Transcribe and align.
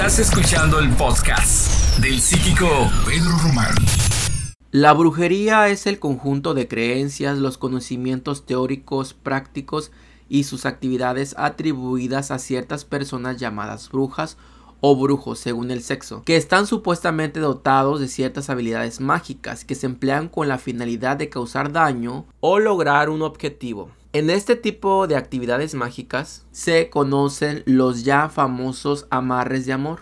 Estás 0.00 0.18
escuchando 0.18 0.78
el 0.78 0.88
podcast 0.94 1.98
del 1.98 2.18
psíquico 2.20 2.66
Pedro 3.04 3.36
Román. 3.42 3.74
La 4.70 4.94
brujería 4.94 5.68
es 5.68 5.86
el 5.86 5.98
conjunto 5.98 6.54
de 6.54 6.66
creencias, 6.66 7.36
los 7.36 7.58
conocimientos 7.58 8.46
teóricos, 8.46 9.12
prácticos 9.12 9.92
y 10.26 10.44
sus 10.44 10.64
actividades 10.64 11.34
atribuidas 11.36 12.30
a 12.30 12.38
ciertas 12.38 12.86
personas 12.86 13.36
llamadas 13.36 13.90
brujas 13.90 14.38
o 14.80 14.96
brujos 14.96 15.38
según 15.38 15.70
el 15.70 15.82
sexo, 15.82 16.22
que 16.24 16.36
están 16.36 16.66
supuestamente 16.66 17.38
dotados 17.38 18.00
de 18.00 18.08
ciertas 18.08 18.48
habilidades 18.48 19.02
mágicas 19.02 19.66
que 19.66 19.74
se 19.74 19.84
emplean 19.84 20.28
con 20.28 20.48
la 20.48 20.56
finalidad 20.56 21.18
de 21.18 21.28
causar 21.28 21.72
daño 21.72 22.24
o 22.40 22.58
lograr 22.58 23.10
un 23.10 23.20
objetivo. 23.20 23.90
En 24.12 24.28
este 24.28 24.56
tipo 24.56 25.06
de 25.06 25.14
actividades 25.14 25.76
mágicas 25.76 26.44
se 26.50 26.90
conocen 26.90 27.62
los 27.64 28.02
ya 28.02 28.28
famosos 28.28 29.06
amarres 29.08 29.66
de 29.66 29.72
amor 29.72 30.00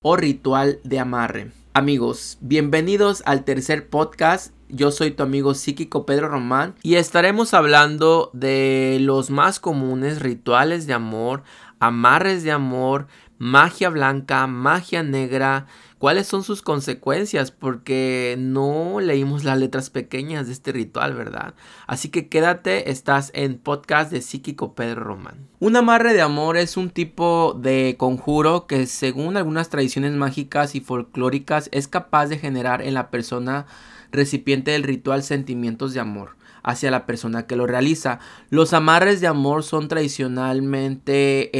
o 0.00 0.14
ritual 0.14 0.78
de 0.84 1.00
amarre. 1.00 1.50
Amigos, 1.74 2.38
bienvenidos 2.40 3.24
al 3.26 3.44
tercer 3.44 3.88
podcast. 3.88 4.54
Yo 4.68 4.92
soy 4.92 5.10
tu 5.10 5.24
amigo 5.24 5.54
psíquico 5.54 6.06
Pedro 6.06 6.28
Román 6.28 6.76
y 6.84 6.94
estaremos 6.94 7.52
hablando 7.52 8.30
de 8.32 8.98
los 9.00 9.30
más 9.30 9.58
comunes 9.58 10.20
rituales 10.20 10.86
de 10.86 10.92
amor, 10.92 11.42
amarres 11.80 12.44
de 12.44 12.52
amor, 12.52 13.08
magia 13.38 13.88
blanca, 13.88 14.46
magia 14.46 15.02
negra, 15.02 15.66
cuáles 15.98 16.26
son 16.26 16.42
sus 16.42 16.60
consecuencias, 16.60 17.50
porque 17.50 18.36
no 18.38 19.00
leímos 19.00 19.44
las 19.44 19.58
letras 19.58 19.90
pequeñas 19.90 20.46
de 20.46 20.52
este 20.52 20.72
ritual, 20.72 21.14
¿verdad? 21.14 21.54
Así 21.86 22.08
que 22.08 22.28
quédate, 22.28 22.90
estás 22.90 23.30
en 23.34 23.58
podcast 23.58 24.10
de 24.10 24.20
Psíquico 24.20 24.74
Pedro 24.74 25.04
Román. 25.04 25.48
Un 25.60 25.76
amarre 25.76 26.14
de 26.14 26.20
amor 26.20 26.56
es 26.56 26.76
un 26.76 26.90
tipo 26.90 27.56
de 27.58 27.96
conjuro 27.98 28.66
que 28.66 28.86
según 28.86 29.36
algunas 29.36 29.70
tradiciones 29.70 30.12
mágicas 30.12 30.74
y 30.74 30.80
folclóricas 30.80 31.68
es 31.72 31.88
capaz 31.88 32.26
de 32.26 32.38
generar 32.38 32.82
en 32.82 32.94
la 32.94 33.10
persona 33.10 33.66
recipiente 34.10 34.72
del 34.72 34.82
ritual 34.82 35.22
sentimientos 35.22 35.94
de 35.94 36.00
amor 36.00 36.37
hacia 36.68 36.90
la 36.90 37.06
persona 37.06 37.46
que 37.46 37.56
lo 37.56 37.66
realiza. 37.66 38.18
Los 38.50 38.74
amarres 38.74 39.22
de 39.22 39.26
amor 39.26 39.64
son 39.64 39.88
tradicionalmente 39.88 41.50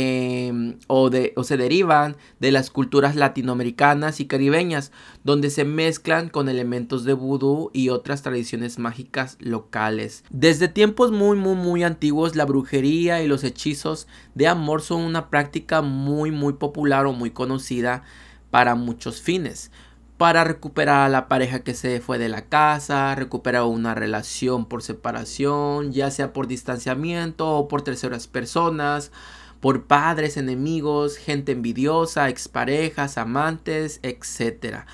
em, 0.47 0.77
o, 0.87 1.09
de, 1.09 1.33
o 1.35 1.45
se 1.45 1.57
derivan 1.57 2.17
de 2.41 2.53
las 2.53 2.69
culturas 2.69 3.17
latinoamericanas 3.17 4.21
y 4.21 4.27
caribeñas, 4.27 4.93
donde 5.25 5.49
se 5.49 5.65
mezclan 5.65 6.29
con 6.29 6.51
elementos 6.51 7.05
de 7.05 7.15
vudú 7.15 7.71
y 7.73 7.89
otras 7.89 8.21
tradiciones 8.21 8.79
mágicas 8.79 9.39
locales. 9.41 10.25
Desde 10.29 10.69
tiempos 10.69 11.11
muy 11.11 11.39
muy 11.39 11.55
muy 11.55 11.85
antiguos, 11.85 12.37
la 12.37 12.45
brujería 12.45 13.23
y 13.23 13.29
los 13.29 13.45
hechizos 13.45 14.09
de 14.35 14.47
amor 14.47 14.83
son 14.83 15.01
una 15.01 15.31
práctica 15.31 15.81
muy 15.81 16.31
muy 16.31 16.53
popular 16.53 17.07
o 17.07 17.15
muy 17.15 17.31
conocida 17.31 18.03
para 18.51 18.75
muchos 18.75 19.23
fines 19.23 19.71
para 20.19 20.43
recuperar 20.43 21.07
a 21.07 21.09
la 21.09 21.29
pareja 21.29 21.61
que 21.61 21.75
se 21.75 22.01
fue 22.01 22.19
de 22.19 22.29
la 22.29 22.47
casa, 22.47 23.15
recuperar 23.15 23.63
una 23.63 23.95
relación 23.95 24.67
por 24.67 24.83
separación, 24.83 25.93
ya 25.93 26.11
sea 26.11 26.33
por 26.33 26.49
distanciamiento 26.49 27.49
o 27.49 27.69
por 27.69 27.83
terceras 27.83 28.27
personas, 28.27 29.13
por 29.61 29.85
padres, 29.85 30.37
enemigos, 30.37 31.17
gente 31.17 31.53
envidiosa, 31.53 32.29
exparejas, 32.29 33.17
amantes, 33.17 34.01
etc. 34.03 34.85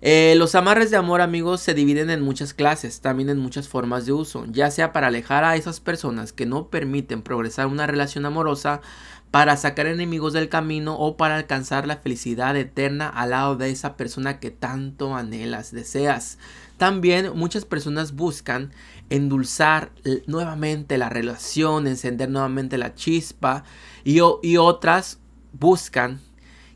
Eh, 0.00 0.34
los 0.36 0.56
amarres 0.56 0.90
de 0.90 0.96
amor 0.96 1.20
amigos 1.20 1.60
se 1.60 1.72
dividen 1.72 2.10
en 2.10 2.20
muchas 2.20 2.52
clases, 2.52 3.00
también 3.00 3.30
en 3.30 3.38
muchas 3.38 3.68
formas 3.68 4.06
de 4.06 4.12
uso, 4.12 4.44
ya 4.50 4.70
sea 4.70 4.92
para 4.92 5.06
alejar 5.06 5.44
a 5.44 5.56
esas 5.56 5.80
personas 5.80 6.32
que 6.32 6.46
no 6.46 6.68
permiten 6.68 7.22
progresar 7.22 7.68
una 7.68 7.86
relación 7.86 8.26
amorosa, 8.26 8.82
para 9.34 9.56
sacar 9.56 9.88
enemigos 9.88 10.32
del 10.32 10.48
camino 10.48 10.94
o 10.94 11.16
para 11.16 11.34
alcanzar 11.34 11.88
la 11.88 11.96
felicidad 11.96 12.56
eterna 12.56 13.08
al 13.08 13.30
lado 13.30 13.56
de 13.56 13.68
esa 13.68 13.96
persona 13.96 14.38
que 14.38 14.52
tanto 14.52 15.16
anhelas, 15.16 15.72
deseas. 15.72 16.38
También 16.76 17.32
muchas 17.34 17.64
personas 17.64 18.14
buscan 18.14 18.70
endulzar 19.10 19.90
nuevamente 20.28 20.98
la 20.98 21.08
relación, 21.08 21.88
encender 21.88 22.30
nuevamente 22.30 22.78
la 22.78 22.94
chispa 22.94 23.64
y, 24.04 24.20
y 24.44 24.56
otras 24.56 25.18
buscan 25.52 26.20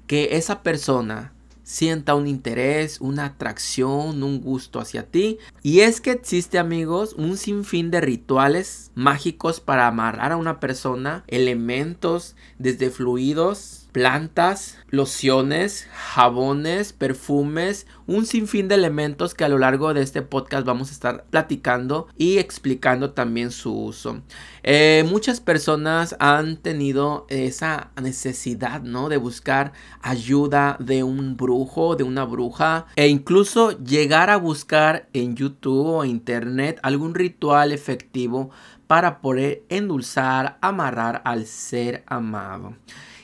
que 0.09 0.31
esa 0.33 0.65
persona 0.65 1.33
sienta 1.69 2.15
un 2.15 2.27
interés, 2.27 2.99
una 3.03 3.27
atracción, 3.27 4.23
un 4.23 4.41
gusto 4.41 4.81
hacia 4.81 5.03
ti. 5.03 5.39
Y 5.63 5.81
es 5.81 6.01
que 6.01 6.13
existe 6.13 6.59
amigos 6.59 7.13
un 7.13 7.37
sinfín 7.37 7.91
de 7.91 8.01
rituales 8.01 8.91
mágicos 8.95 9.61
para 9.61 9.87
amarrar 9.87 10.33
a 10.33 10.39
una 10.39 10.61
persona, 10.61 11.25
elementos 11.27 12.37
desde 12.59 12.89
fluidos 12.89 13.78
plantas, 13.93 14.79
lociones, 14.91 15.89
jabones, 15.93 16.93
perfumes, 16.93 17.87
un 18.07 18.27
sinfín 18.27 18.69
de 18.69 18.75
elementos 18.75 19.35
que 19.35 19.45
a 19.45 19.49
lo 19.49 19.59
largo 19.59 19.93
de 19.95 20.03
este 20.03 20.23
podcast 20.23 20.67
vamos 20.67 20.91
a 20.91 20.93
estar 20.93 21.25
platicando 21.31 22.09
y 22.17 22.39
explicando 22.39 23.11
también 23.11 23.51
su 23.51 23.75
uso. 23.75 24.23
Eh, 24.63 25.05
muchas 25.09 25.41
personas 25.41 26.17
han 26.19 26.59
tenido 26.59 27.27
esa 27.29 27.91
necesidad, 28.01 28.83
¿no? 28.83 29.09
De 29.09 29.17
buscar 29.17 29.73
ayuda 30.03 30.77
de 30.79 31.03
un 31.03 31.37
brujo, 31.37 31.97
de 31.97 32.05
una 32.05 32.25
bruja 32.25 32.87
e 32.97 33.09
incluso 33.09 33.79
llegar 33.83 34.31
a 34.31 34.37
buscar 34.37 35.09
en 35.13 35.37
YouTube 35.37 35.87
o 35.87 36.05
internet 36.05 36.79
algún 36.83 37.15
ritual 37.15 37.73
efectivo 37.73 38.51
para 38.87 39.21
poder 39.21 39.65
endulzar, 39.69 40.59
amarrar 40.61 41.21
al 41.25 41.47
ser 41.47 42.05
amado. 42.07 42.75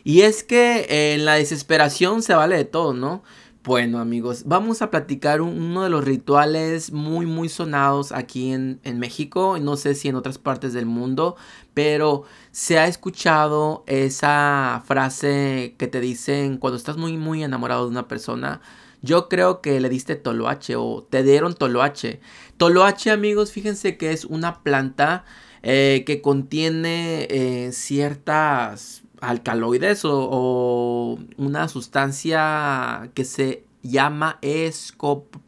Y 0.04 0.20
es 0.20 0.44
que 0.44 1.14
en 1.14 1.24
la 1.24 1.34
desesperación 1.34 2.22
se 2.22 2.34
vale 2.34 2.56
de 2.56 2.64
todo, 2.66 2.92
¿no? 2.92 3.22
Bueno 3.64 3.98
amigos, 3.98 4.42
vamos 4.44 4.82
a 4.82 4.90
platicar 4.90 5.40
uno 5.40 5.82
de 5.82 5.88
los 5.88 6.04
rituales 6.04 6.92
muy 6.92 7.24
muy 7.24 7.48
sonados 7.48 8.12
aquí 8.12 8.52
en, 8.52 8.78
en, 8.84 8.98
México, 8.98 9.56
no 9.58 9.78
sé 9.78 9.94
si 9.94 10.08
en 10.08 10.16
otras 10.16 10.36
partes 10.36 10.74
del 10.74 10.84
mundo, 10.84 11.36
pero 11.72 12.24
se 12.50 12.78
ha 12.78 12.86
escuchado 12.86 13.82
esa 13.86 14.82
frase 14.84 15.76
que 15.78 15.86
te 15.86 16.02
dicen 16.02 16.58
cuando 16.58 16.76
estás 16.76 16.98
muy 16.98 17.16
muy 17.16 17.42
enamorado 17.42 17.84
de 17.84 17.90
una 17.92 18.06
persona, 18.06 18.60
yo 19.00 19.30
creo 19.30 19.62
que 19.62 19.80
le 19.80 19.88
diste 19.88 20.16
toloache 20.16 20.76
o 20.76 21.06
te 21.08 21.22
dieron 21.22 21.54
toloache. 21.54 22.20
Toloache 22.58 23.10
amigos, 23.10 23.52
fíjense 23.52 23.96
que 23.96 24.12
es 24.12 24.26
una 24.26 24.62
planta 24.62 25.24
eh, 25.62 26.04
que 26.06 26.20
contiene 26.20 27.26
eh, 27.30 27.72
ciertas 27.72 29.03
alcaloides 29.28 30.02
o, 30.04 31.18
una 31.36 31.68
sustancia 31.68 33.10
que 33.14 33.24
se 33.24 33.64
llama 33.82 34.38
escopolamina. 34.42 35.42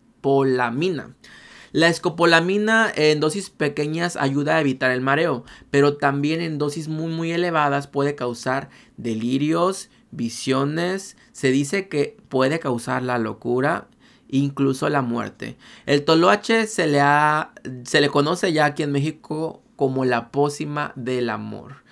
La 1.72 1.88
escopolamina 1.88 2.90
en 2.94 3.20
dosis 3.20 3.50
pequeñas 3.50 4.16
ayuda 4.16 4.56
a 4.56 4.60
evitar 4.60 4.90
el 4.90 5.02
mareo, 5.02 5.44
pero 5.70 5.96
también 5.96 6.40
en 6.40 6.58
dosis 6.58 6.88
muy 6.88 7.12
muy 7.12 7.32
elevadas 7.32 7.86
puede 7.86 8.14
causar 8.14 8.70
delirios, 8.96 9.90
visiones, 10.10 11.16
se 11.32 11.50
dice 11.50 11.88
que 11.88 12.16
puede 12.28 12.60
causar 12.60 13.02
la 13.02 13.18
locura, 13.18 13.88
incluso 14.28 14.88
la 14.88 15.02
muerte. 15.02 15.58
El 15.84 16.04
toloache 16.04 16.66
se 16.66 16.86
le, 16.86 17.00
ha, 17.00 17.52
se 17.84 18.00
le 18.00 18.08
conoce 18.08 18.52
ya 18.52 18.64
aquí 18.66 18.82
en 18.82 18.92
México 18.92 19.62
como 19.76 20.06
la 20.06 20.30
pócima 20.30 20.92
del 20.96 21.28
amor 21.28 21.85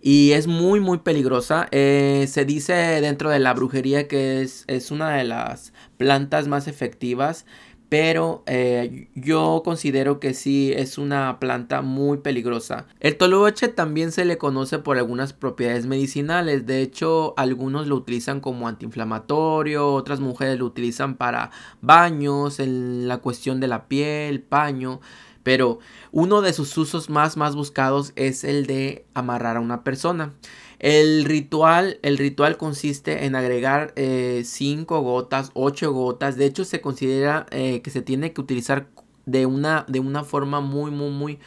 y 0.00 0.32
es 0.32 0.46
muy 0.46 0.80
muy 0.80 0.98
peligrosa. 0.98 1.68
Eh, 1.72 2.26
se 2.28 2.44
dice 2.44 2.72
dentro 2.72 3.30
de 3.30 3.38
la 3.38 3.54
brujería 3.54 4.08
que 4.08 4.42
es, 4.42 4.64
es 4.66 4.90
una 4.90 5.10
de 5.16 5.24
las 5.24 5.72
plantas 5.96 6.48
más 6.48 6.68
efectivas, 6.68 7.46
pero 7.88 8.42
eh, 8.46 9.08
yo 9.14 9.62
considero 9.64 10.20
que 10.20 10.34
sí 10.34 10.72
es 10.76 10.98
una 10.98 11.38
planta 11.40 11.80
muy 11.82 12.18
peligrosa. 12.18 12.86
El 13.00 13.16
toloache 13.16 13.68
también 13.68 14.12
se 14.12 14.24
le 14.24 14.36
conoce 14.36 14.78
por 14.78 14.98
algunas 14.98 15.32
propiedades 15.32 15.86
medicinales, 15.86 16.66
de 16.66 16.82
hecho 16.82 17.32
algunos 17.38 17.86
lo 17.86 17.96
utilizan 17.96 18.40
como 18.40 18.68
antiinflamatorio, 18.68 19.94
otras 19.94 20.20
mujeres 20.20 20.58
lo 20.58 20.66
utilizan 20.66 21.16
para 21.16 21.50
baños, 21.80 22.60
en 22.60 23.08
la 23.08 23.18
cuestión 23.18 23.58
de 23.58 23.68
la 23.68 23.88
piel, 23.88 24.42
paño. 24.42 25.00
Pero 25.42 25.78
uno 26.12 26.42
de 26.42 26.52
sus 26.52 26.76
usos 26.76 27.10
más, 27.10 27.36
más 27.36 27.54
buscados 27.54 28.12
es 28.16 28.44
el 28.44 28.66
de 28.66 29.06
amarrar 29.14 29.56
a 29.56 29.60
una 29.60 29.84
persona. 29.84 30.34
El 30.78 31.24
ritual, 31.24 31.98
el 32.02 32.18
ritual 32.18 32.56
consiste 32.56 33.24
en 33.24 33.34
agregar 33.34 33.92
5 33.96 33.96
eh, 33.96 35.00
gotas, 35.02 35.50
8 35.54 35.92
gotas. 35.92 36.36
De 36.36 36.46
hecho, 36.46 36.64
se 36.64 36.80
considera 36.80 37.46
eh, 37.50 37.80
que 37.82 37.90
se 37.90 38.02
tiene 38.02 38.32
que 38.32 38.40
utilizar 38.40 38.88
de 39.26 39.46
una, 39.46 39.84
de 39.88 40.00
una 40.00 40.24
forma 40.24 40.60
muy, 40.60 40.90
muy, 40.90 41.10
muy, 41.10 41.38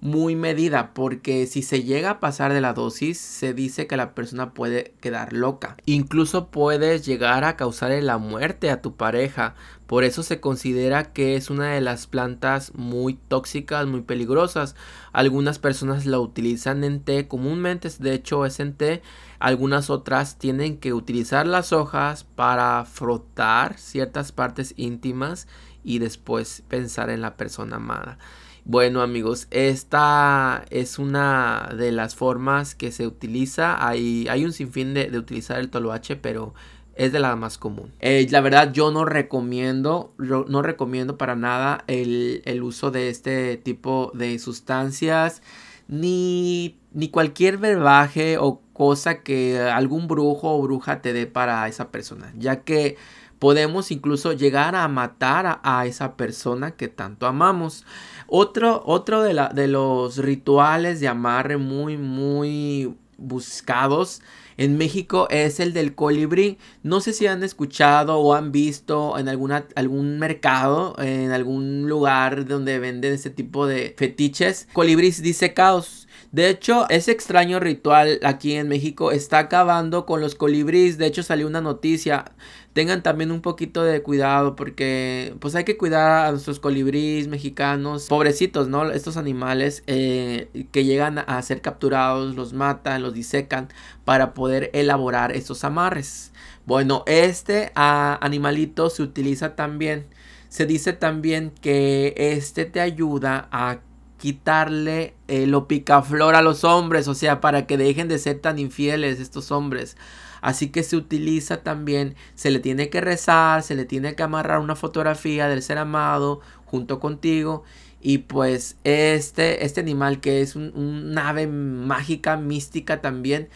muy 0.00 0.34
medida 0.34 0.94
porque 0.94 1.46
si 1.46 1.62
se 1.62 1.82
llega 1.82 2.10
a 2.10 2.20
pasar 2.20 2.52
de 2.52 2.60
la 2.60 2.72
dosis 2.72 3.18
se 3.18 3.52
dice 3.52 3.86
que 3.86 3.98
la 3.98 4.14
persona 4.14 4.54
puede 4.54 4.94
quedar 5.00 5.32
loca. 5.32 5.76
Incluso 5.84 6.48
puedes 6.48 7.04
llegar 7.04 7.44
a 7.44 7.56
causarle 7.56 8.00
la 8.00 8.16
muerte 8.18 8.70
a 8.70 8.80
tu 8.80 8.96
pareja. 8.96 9.54
Por 9.86 10.04
eso 10.04 10.22
se 10.22 10.40
considera 10.40 11.12
que 11.12 11.36
es 11.36 11.50
una 11.50 11.72
de 11.72 11.80
las 11.80 12.06
plantas 12.06 12.72
muy 12.74 13.14
tóxicas, 13.14 13.86
muy 13.86 14.00
peligrosas. 14.02 14.74
Algunas 15.12 15.58
personas 15.58 16.06
la 16.06 16.18
utilizan 16.18 16.84
en 16.84 17.00
té, 17.00 17.28
comúnmente 17.28 17.90
de 17.98 18.14
hecho 18.14 18.46
es 18.46 18.60
en 18.60 18.74
té. 18.74 19.02
Algunas 19.38 19.90
otras 19.90 20.38
tienen 20.38 20.78
que 20.78 20.94
utilizar 20.94 21.46
las 21.46 21.72
hojas 21.72 22.24
para 22.24 22.84
frotar 22.84 23.76
ciertas 23.78 24.32
partes 24.32 24.74
íntimas 24.76 25.46
y 25.82 25.98
después 25.98 26.62
pensar 26.68 27.10
en 27.10 27.20
la 27.20 27.36
persona 27.36 27.76
amada. 27.76 28.18
Bueno 28.64 29.00
amigos, 29.00 29.46
esta 29.50 30.64
es 30.70 30.98
una 30.98 31.74
de 31.76 31.92
las 31.92 32.14
formas 32.14 32.74
que 32.74 32.92
se 32.92 33.06
utiliza. 33.06 33.86
Hay, 33.86 34.28
hay 34.28 34.44
un 34.44 34.52
sinfín 34.52 34.94
de, 34.94 35.16
utilizar 35.18 35.58
el 35.58 35.70
toloache, 35.70 36.16
pero 36.16 36.54
es 36.94 37.12
de 37.12 37.20
la 37.20 37.34
más 37.36 37.56
común. 37.56 37.92
Eh, 38.00 38.26
la 38.30 38.40
verdad 38.42 38.72
yo 38.72 38.90
no 38.90 39.04
recomiendo, 39.04 40.12
no 40.18 40.62
recomiendo 40.62 41.16
para 41.16 41.36
nada 41.36 41.84
el, 41.86 42.42
el, 42.44 42.62
uso 42.62 42.90
de 42.90 43.08
este 43.08 43.56
tipo 43.56 44.12
de 44.14 44.38
sustancias. 44.38 45.42
Ni, 45.88 46.78
ni 46.92 47.08
cualquier 47.08 47.58
verbaje 47.58 48.38
o 48.38 48.60
cosa 48.72 49.22
que 49.22 49.58
algún 49.58 50.06
brujo 50.06 50.54
o 50.54 50.62
bruja 50.62 51.02
te 51.02 51.12
dé 51.12 51.26
para 51.26 51.66
esa 51.66 51.90
persona. 51.90 52.32
Ya 52.38 52.60
que 52.60 52.96
podemos 53.40 53.90
incluso 53.90 54.32
llegar 54.32 54.76
a 54.76 54.86
matar 54.86 55.60
a, 55.64 55.86
esa 55.86 56.16
persona 56.16 56.72
que 56.72 56.86
tanto 56.86 57.26
amamos. 57.26 57.84
Otro, 58.28 58.82
otro 58.86 59.22
de, 59.22 59.34
la, 59.34 59.48
de 59.48 59.66
los 59.66 60.18
rituales 60.18 61.00
de 61.00 61.08
amarre 61.08 61.56
muy, 61.56 61.96
muy 61.96 62.94
buscados 63.16 64.22
en 64.56 64.76
México 64.76 65.26
es 65.30 65.58
el 65.58 65.72
del 65.72 65.94
colibrí. 65.94 66.58
No 66.82 67.00
sé 67.00 67.14
si 67.14 67.26
han 67.26 67.42
escuchado 67.42 68.18
o 68.18 68.34
han 68.34 68.52
visto 68.52 69.18
en 69.18 69.30
alguna, 69.30 69.64
algún 69.74 70.18
mercado, 70.18 70.94
en 70.98 71.32
algún 71.32 71.88
lugar 71.88 72.46
donde 72.46 72.78
venden 72.78 73.14
este 73.14 73.30
tipo 73.30 73.66
de 73.66 73.94
fetiches. 73.96 74.68
Colibríes 74.74 75.22
disecados. 75.22 76.08
De 76.32 76.48
hecho, 76.48 76.88
ese 76.90 77.10
extraño 77.10 77.58
ritual 77.58 78.20
aquí 78.22 78.52
en 78.52 78.68
México 78.68 79.10
está 79.10 79.38
acabando 79.38 80.06
con 80.06 80.20
los 80.20 80.34
colibríes. 80.34 80.98
De 80.98 81.06
hecho, 81.06 81.22
salió 81.22 81.46
una 81.46 81.60
noticia. 81.60 82.26
Tengan 82.72 83.02
también 83.02 83.32
un 83.32 83.40
poquito 83.40 83.82
de 83.82 84.00
cuidado 84.00 84.54
porque 84.54 85.34
pues 85.40 85.56
hay 85.56 85.64
que 85.64 85.76
cuidar 85.76 86.26
a 86.26 86.30
nuestros 86.30 86.60
colibríes 86.60 87.26
mexicanos. 87.26 88.06
Pobrecitos, 88.06 88.68
¿no? 88.68 88.88
Estos 88.90 89.16
animales 89.16 89.82
eh, 89.88 90.66
que 90.70 90.84
llegan 90.84 91.18
a 91.18 91.42
ser 91.42 91.62
capturados, 91.62 92.36
los 92.36 92.52
matan, 92.52 93.02
los 93.02 93.12
disecan 93.12 93.68
para 94.04 94.34
poder 94.34 94.70
elaborar 94.72 95.32
estos 95.32 95.64
amarres. 95.64 96.32
Bueno, 96.64 97.02
este 97.06 97.72
ah, 97.74 98.18
animalito 98.22 98.88
se 98.88 99.02
utiliza 99.02 99.56
también. 99.56 100.06
Se 100.48 100.66
dice 100.66 100.92
también 100.92 101.52
que 101.60 102.14
este 102.16 102.66
te 102.66 102.80
ayuda 102.80 103.48
a 103.50 103.80
quitarle 104.18 105.14
eh, 105.28 105.46
lo 105.46 105.66
picaflor 105.66 106.34
a 106.34 106.42
los 106.42 106.62
hombres, 106.62 107.08
o 107.08 107.14
sea, 107.14 107.40
para 107.40 107.66
que 107.66 107.76
dejen 107.76 108.06
de 108.06 108.18
ser 108.18 108.38
tan 108.38 108.58
infieles 108.58 109.18
estos 109.18 109.50
hombres. 109.50 109.96
Así 110.40 110.68
que 110.70 110.82
se 110.82 110.96
utiliza 110.96 111.62
también, 111.62 112.14
se 112.34 112.50
le 112.50 112.60
tiene 112.60 112.90
que 112.90 113.00
rezar, 113.00 113.62
se 113.62 113.74
le 113.74 113.84
tiene 113.84 114.14
que 114.14 114.22
amarrar 114.22 114.60
una 114.60 114.76
fotografía 114.76 115.48
del 115.48 115.62
ser 115.62 115.78
amado 115.78 116.40
junto 116.64 117.00
contigo. 117.00 117.64
Y 118.00 118.18
pues 118.18 118.78
este, 118.84 119.64
este 119.64 119.80
animal 119.80 120.20
que 120.20 120.40
es 120.40 120.56
un, 120.56 120.72
un 120.74 121.18
ave 121.18 121.46
mágica, 121.46 122.36
mística 122.36 123.00
también, 123.00 123.48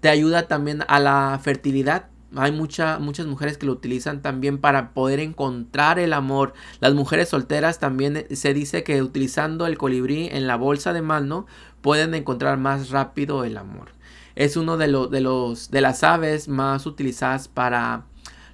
te 0.00 0.08
ayuda 0.08 0.48
también 0.48 0.84
a 0.88 0.98
la 0.98 1.38
fertilidad 1.42 2.06
hay 2.36 2.52
muchas 2.52 2.98
mujeres 3.26 3.58
que 3.58 3.66
lo 3.66 3.72
utilizan 3.72 4.22
también 4.22 4.58
para 4.58 4.92
poder 4.94 5.20
encontrar 5.20 5.98
el 5.98 6.12
amor. 6.12 6.54
Las 6.80 6.94
mujeres 6.94 7.28
solteras 7.28 7.78
también 7.78 8.16
eh, 8.16 8.36
se 8.36 8.54
dice 8.54 8.84
que 8.84 9.02
utilizando 9.02 9.66
el 9.66 9.78
colibrí 9.78 10.28
en 10.32 10.46
la 10.46 10.56
bolsa 10.56 10.92
de 10.92 11.02
mano 11.02 11.46
pueden 11.80 12.14
encontrar 12.14 12.58
más 12.58 12.90
rápido 12.90 13.44
el 13.44 13.56
amor. 13.56 13.90
Es 14.34 14.56
uno 14.56 14.76
de, 14.76 14.86
de, 14.86 15.20
los, 15.20 15.70
de 15.70 15.80
las 15.80 16.04
aves 16.04 16.48
más 16.48 16.86
utilizadas 16.86 17.48
para 17.48 18.04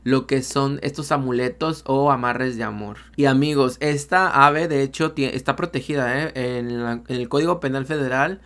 lo 0.04 0.26
que 0.26 0.42
son 0.42 0.78
estos 0.82 1.12
amuletos 1.12 1.82
o 1.86 2.10
amarres 2.10 2.56
de 2.56 2.64
amor. 2.64 2.96
Y 3.16 3.26
amigos, 3.26 3.76
esta 3.80 4.46
ave 4.46 4.69
de 4.69 4.82
hecho 4.82 5.12
está 5.16 5.56
protegida 5.56 6.25
¿eh? 6.25 6.32
en, 6.34 7.02
el 7.08 7.28
Código 7.28 7.60
Penal 7.60 7.84
Federal 7.84 8.40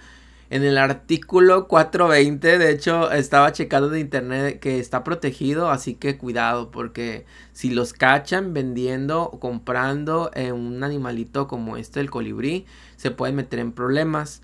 en 0.51 0.65
el 0.65 0.77
artículo 0.77 1.67
420, 1.67 2.59
de 2.59 2.71
hecho, 2.73 3.11
estaba 3.11 3.53
checando 3.53 3.89
de 3.89 4.01
internet 4.01 4.61
que 4.61 4.81
está 4.81 5.03
protegido, 5.03 5.71
así 5.71 5.95
que 5.95 6.19
cuidado, 6.19 6.71
porque 6.71 7.25
si 7.55 7.71
los 7.71 7.95
cachan 7.95 8.53
vendiendo 8.53 9.23
o 9.23 9.41
comprando 9.41 10.31
un 10.53 10.85
animalito 10.85 11.49
como 11.49 11.79
este, 11.79 12.01
el 12.01 12.11
colibrí, 12.11 12.67
se 12.97 13.11
pueden 13.11 13.37
meter 13.37 13.61
en 13.61 13.73
problemas. 13.73 14.43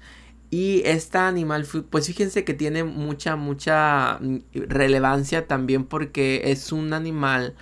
Y 0.50 0.82
este 0.86 1.18
animal, 1.18 1.66
pues 1.90 2.06
fíjense 2.06 2.44
que 2.44 2.54
tiene 2.54 2.84
mucha, 2.84 3.36
mucha 3.36 4.18
mm, 4.20 4.38
relevancia 4.54 5.46
también 5.46 5.84
porque 5.84 6.42
es 6.46 6.72
un 6.72 6.92
animal 6.94 7.54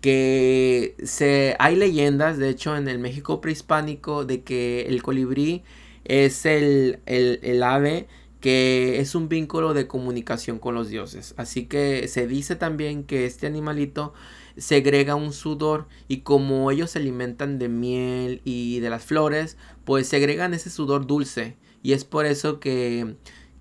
que 0.00 0.94
se 1.02 1.56
hay 1.58 1.76
leyendas, 1.76 2.38
de 2.38 2.50
hecho, 2.50 2.76
en 2.76 2.88
el 2.88 2.98
México 2.98 3.40
prehispánico, 3.40 4.24
de 4.24 4.42
que 4.42 4.82
el 4.82 5.02
colibrí 5.02 5.62
es 6.04 6.46
el, 6.46 7.00
el, 7.06 7.62
ave 7.62 8.08
que 8.40 9.00
es 9.00 9.14
un 9.14 9.28
vínculo 9.28 9.74
de 9.74 9.86
comunicación 9.88 10.58
con 10.58 10.74
los 10.74 10.88
dioses. 10.88 11.34
Así 11.36 11.66
que 11.66 12.06
se 12.08 12.26
dice 12.26 12.56
también 12.56 13.04
que 13.04 13.26
este 13.26 13.46
animalito 13.46 14.14
segrega 14.58 15.14
un 15.14 15.32
sudor 15.32 15.86
y 16.08 16.18
como 16.18 16.70
ellos 16.70 16.90
se 16.90 16.98
alimentan 16.98 17.58
de 17.58 17.68
miel 17.68 18.40
y 18.44 18.80
de 18.80 18.90
las 18.90 19.04
flores, 19.04 19.56
pues 19.84 20.08
segregan 20.08 20.54
ese 20.54 20.70
sudor 20.70 21.06
dulce 21.06 21.56
y 21.82 21.92
es 21.92 22.04
por 22.04 22.26
eso 22.26 22.60
que, 22.60 23.16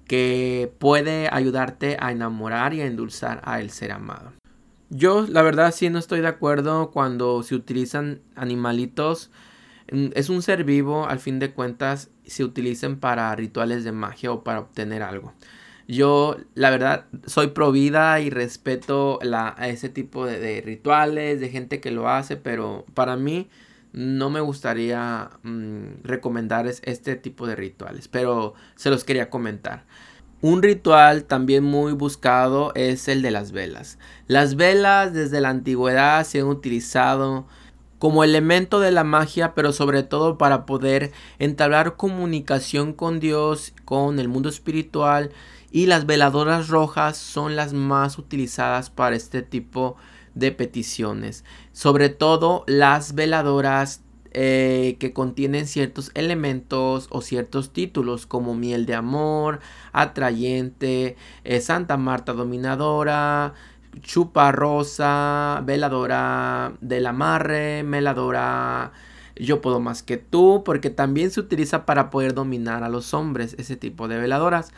que 0.06 0.72
puede 0.80 1.30
ayudarte 1.32 1.98
a 2.00 2.12
enamorar 2.12 2.74
y 2.74 2.82
a 2.82 2.86
endulzar 2.86 3.42
a 3.46 3.62
el 3.62 3.70
ser 3.70 3.92
amado. 3.92 4.34
Yo 4.90 5.26
la 5.28 5.42
verdad 5.42 5.74
sí 5.74 5.90
no 5.90 6.00
estoy 6.00 6.22
de 6.22 6.28
acuerdo 6.28 6.92
cuando 6.92 7.44
se 7.44 7.56
utilizan 7.56 8.22
animalitos 8.36 9.32
es 9.88 10.30
un 10.30 10.42
ser 10.42 10.64
vivo, 10.64 11.08
al 11.08 11.20
fin 11.20 11.40
de 11.40 11.52
cuentas, 11.52 12.10
se 12.26 12.44
utilizan 12.44 12.98
para 12.98 13.34
rituales 13.36 13.84
de 13.84 13.92
magia 13.92 14.32
o 14.32 14.44
para 14.44 14.60
obtener 14.60 15.02
algo. 15.02 15.34
Yo, 15.88 16.36
la 16.54 16.70
verdad, 16.70 17.06
soy 17.26 17.48
pro 17.48 17.72
vida 17.72 18.20
y 18.20 18.30
respeto 18.30 19.20
la, 19.22 19.56
a 19.58 19.70
ese 19.70 19.88
tipo 19.88 20.26
de, 20.26 20.62
rituales, 20.62 21.40
de 21.40 21.50
gente 21.50 21.80
que 21.80 21.92
lo 21.92 22.10
hace, 22.10 22.36
pero 22.36 22.86
para 22.94 23.16
mí 23.16 23.50
no 23.94 24.30
me 24.30 24.42
gustaría 24.42 25.30
mm, 25.44 26.04
recomendar 26.04 26.68
este 26.68 27.16
tipo 27.16 27.48
de 27.48 27.56
rituales, 27.56 28.10
pero 28.10 28.54
se 28.76 28.90
los 28.90 29.06
quería 29.06 29.30
comentar. 29.30 29.86
Un 30.42 30.62
ritual 30.62 31.24
también 31.24 31.64
muy 31.64 31.94
buscado 31.94 32.72
es 32.76 33.08
el 33.08 33.22
de 33.22 33.32
las 33.32 33.54
velas. 33.54 33.98
Las 34.28 34.56
velas 34.56 35.14
desde 35.14 35.42
la 35.42 35.50
antigüedad 35.50 36.24
se 36.26 36.42
han 36.42 36.48
utilizado 36.48 37.48
como 37.98 38.24
elemento 38.24 38.80
de 38.80 38.92
la 38.92 39.04
magia, 39.04 39.56
pero 39.56 39.72
sobre 39.74 40.04
todo 40.04 40.38
para 40.38 40.66
poder 40.66 41.12
entablar 41.40 41.96
comunicación 41.96 42.94
con 42.94 43.20
Dios, 43.20 43.74
con 43.86 44.20
el 44.20 44.28
mundo 44.28 44.50
espiritual. 44.50 45.32
Y 45.72 45.86
las 45.86 46.06
veladoras 46.06 46.70
rojas 46.70 47.18
son 47.18 47.56
las 47.56 47.74
más 47.74 48.18
utilizadas 48.18 48.90
para 48.90 49.16
este 49.16 49.42
tipo 49.42 49.98
de 50.34 50.52
peticiones. 50.52 51.44
Sobre 51.74 52.10
todo 52.10 52.64
las 52.68 53.16
veladoras 53.16 54.02
eh, 54.32 54.98
que 55.00 55.14
contienen 55.14 55.68
ciertos 55.68 56.12
elementos 56.14 57.08
o 57.10 57.22
ciertos 57.22 57.74
títulos 57.74 58.26
como 58.28 58.54
miel 58.54 58.86
de 58.86 58.96
amor, 58.96 59.60
atrayente, 59.94 61.16
eh, 61.44 61.60
Santa 61.60 61.98
Marta 61.98 62.34
dominadora, 62.34 63.54
chupa 64.02 64.52
rosa, 64.52 65.64
veladora 65.66 66.74
del 66.82 67.08
amarre, 67.08 67.84
veladora 67.84 68.92
yo 69.40 69.62
puedo 69.62 69.80
más 69.80 70.04
que 70.04 70.18
tú, 70.18 70.64
porque 70.66 70.90
también 70.90 71.32
se 71.32 71.40
utiliza 71.40 71.86
para 71.86 72.10
poder 72.10 72.34
dominar 72.34 72.84
a 72.84 72.90
los 72.90 73.14
hombres, 73.14 73.56
ese 73.58 73.76
tipo 73.76 74.08
de 74.08 74.18
veladoras. 74.18 74.72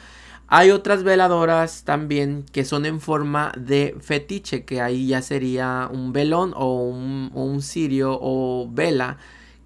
Hay 0.51 0.71
otras 0.71 1.03
veladoras 1.03 1.83
también 1.83 2.43
que 2.51 2.65
son 2.65 2.87
en 2.87 2.99
forma 2.99 3.51
de 3.55 3.95
fetiche, 4.01 4.65
que 4.65 4.81
ahí 4.81 5.05
ya 5.07 5.21
sería 5.21 5.87
un 5.91 6.11
velón 6.11 6.53
o 6.55 6.81
un, 6.85 7.61
cirio 7.61 8.17
o 8.19 8.67
vela 8.71 9.17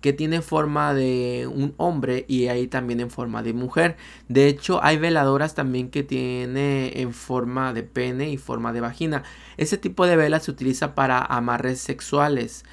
que 0.02 0.12
tiene 0.12 0.42
forma 0.42 0.94
de 0.94 1.48
un 1.50 1.74
hombre 1.78 2.26
y 2.28 2.48
ahí 2.48 2.68
también 2.68 3.00
en 3.00 3.10
forma 3.10 3.42
de 3.44 3.54
mujer. 3.54 3.96
De 4.28 4.48
hecho, 4.48 4.84
hay 4.84 4.98
veladoras 4.98 5.56
también 5.56 5.90
que 5.90 6.04
tiene 6.04 6.92
en 7.00 7.14
forma 7.14 7.72
de 7.72 7.84
pene 7.84 8.30
y 8.30 8.38
forma 8.38 8.74
de 8.74 8.82
vagina. 8.82 9.24
Ese 9.56 9.78
tipo 9.78 10.06
de 10.06 10.18
vela 10.18 10.42
se 10.42 10.52
utiliza 10.52 10.96
para 10.96 11.20
amarres 11.20 11.80
sexuales 11.80 12.66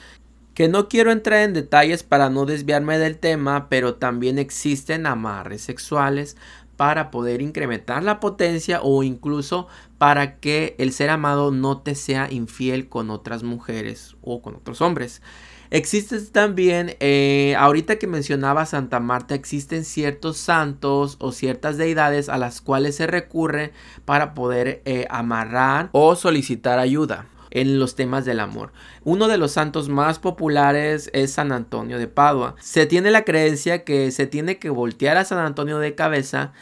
que 0.55 0.69
no 0.69 0.89
quiero 0.89 1.13
entrar 1.13 1.45
en 1.45 1.55
detalles 1.55 2.03
para 2.03 2.29
no 2.29 2.45
desviarme 2.45 2.99
del 2.99 3.19
tema, 3.19 3.69
pero 3.69 3.95
también 3.95 4.39
existen 4.39 5.07
amarres 5.07 5.63
sexuales 5.63 6.37
para 6.81 7.11
poder 7.11 7.43
incrementar 7.43 8.03
la 8.03 8.21
potencia 8.21 8.81
o 8.81 9.03
incluso 9.03 9.69
para 9.99 10.37
que 10.41 10.77
el 10.79 10.95
ser 10.95 11.11
amado 11.11 11.51
no 11.51 11.83
te 11.83 11.95
sea 11.95 12.33
infiel 12.33 12.89
con 12.89 13.11
otras 13.11 13.43
mujeres 13.43 14.17
o 14.23 14.41
con 14.41 14.55
otros 14.55 14.81
hombres. 14.81 15.21
Existe 15.69 16.19
también, 16.23 16.97
eh, 17.01 17.55
ahorita 17.59 17.97
que 17.97 18.07
mencionaba 18.07 18.65
Santa 18.65 18.99
Marta, 18.99 19.35
existen 19.35 19.85
ciertos 19.85 20.39
santos 20.39 21.19
o 21.21 21.33
ciertas 21.33 21.77
deidades 21.77 22.31
a 22.31 22.39
las 22.39 22.63
cuales 22.63 22.97
se 22.97 23.07
recurre 23.07 23.75
para 24.07 24.33
poder 24.33 24.81
eh, 24.87 25.07
amarrar 25.11 25.91
o 25.93 26.17
solicitar 26.17 26.79
ayuda 26.79 27.27
en 27.51 27.79
los 27.79 27.95
temas 27.95 28.25
del 28.25 28.41
amor. 28.41 28.73
Uno 29.05 29.29
de 29.29 29.39
los 29.39 29.53
santos 29.53 29.89
más 29.89 30.19
populares 30.19 31.11
es 31.13 31.33
San 31.33 31.53
Antonio 31.53 31.99
de 31.99 32.09
Padua. 32.09 32.55
Se 32.61 32.87
tiene 32.87 33.11
la 33.11 33.25
creencia 33.25 33.85
que 33.85 34.11
se 34.11 34.27
tiene 34.27 34.59
que 34.59 34.71
voltear 34.71 35.17
a 35.17 35.25
San 35.25 35.39
Antonio 35.39 35.79
de 35.79 35.95
cabeza 35.95 36.53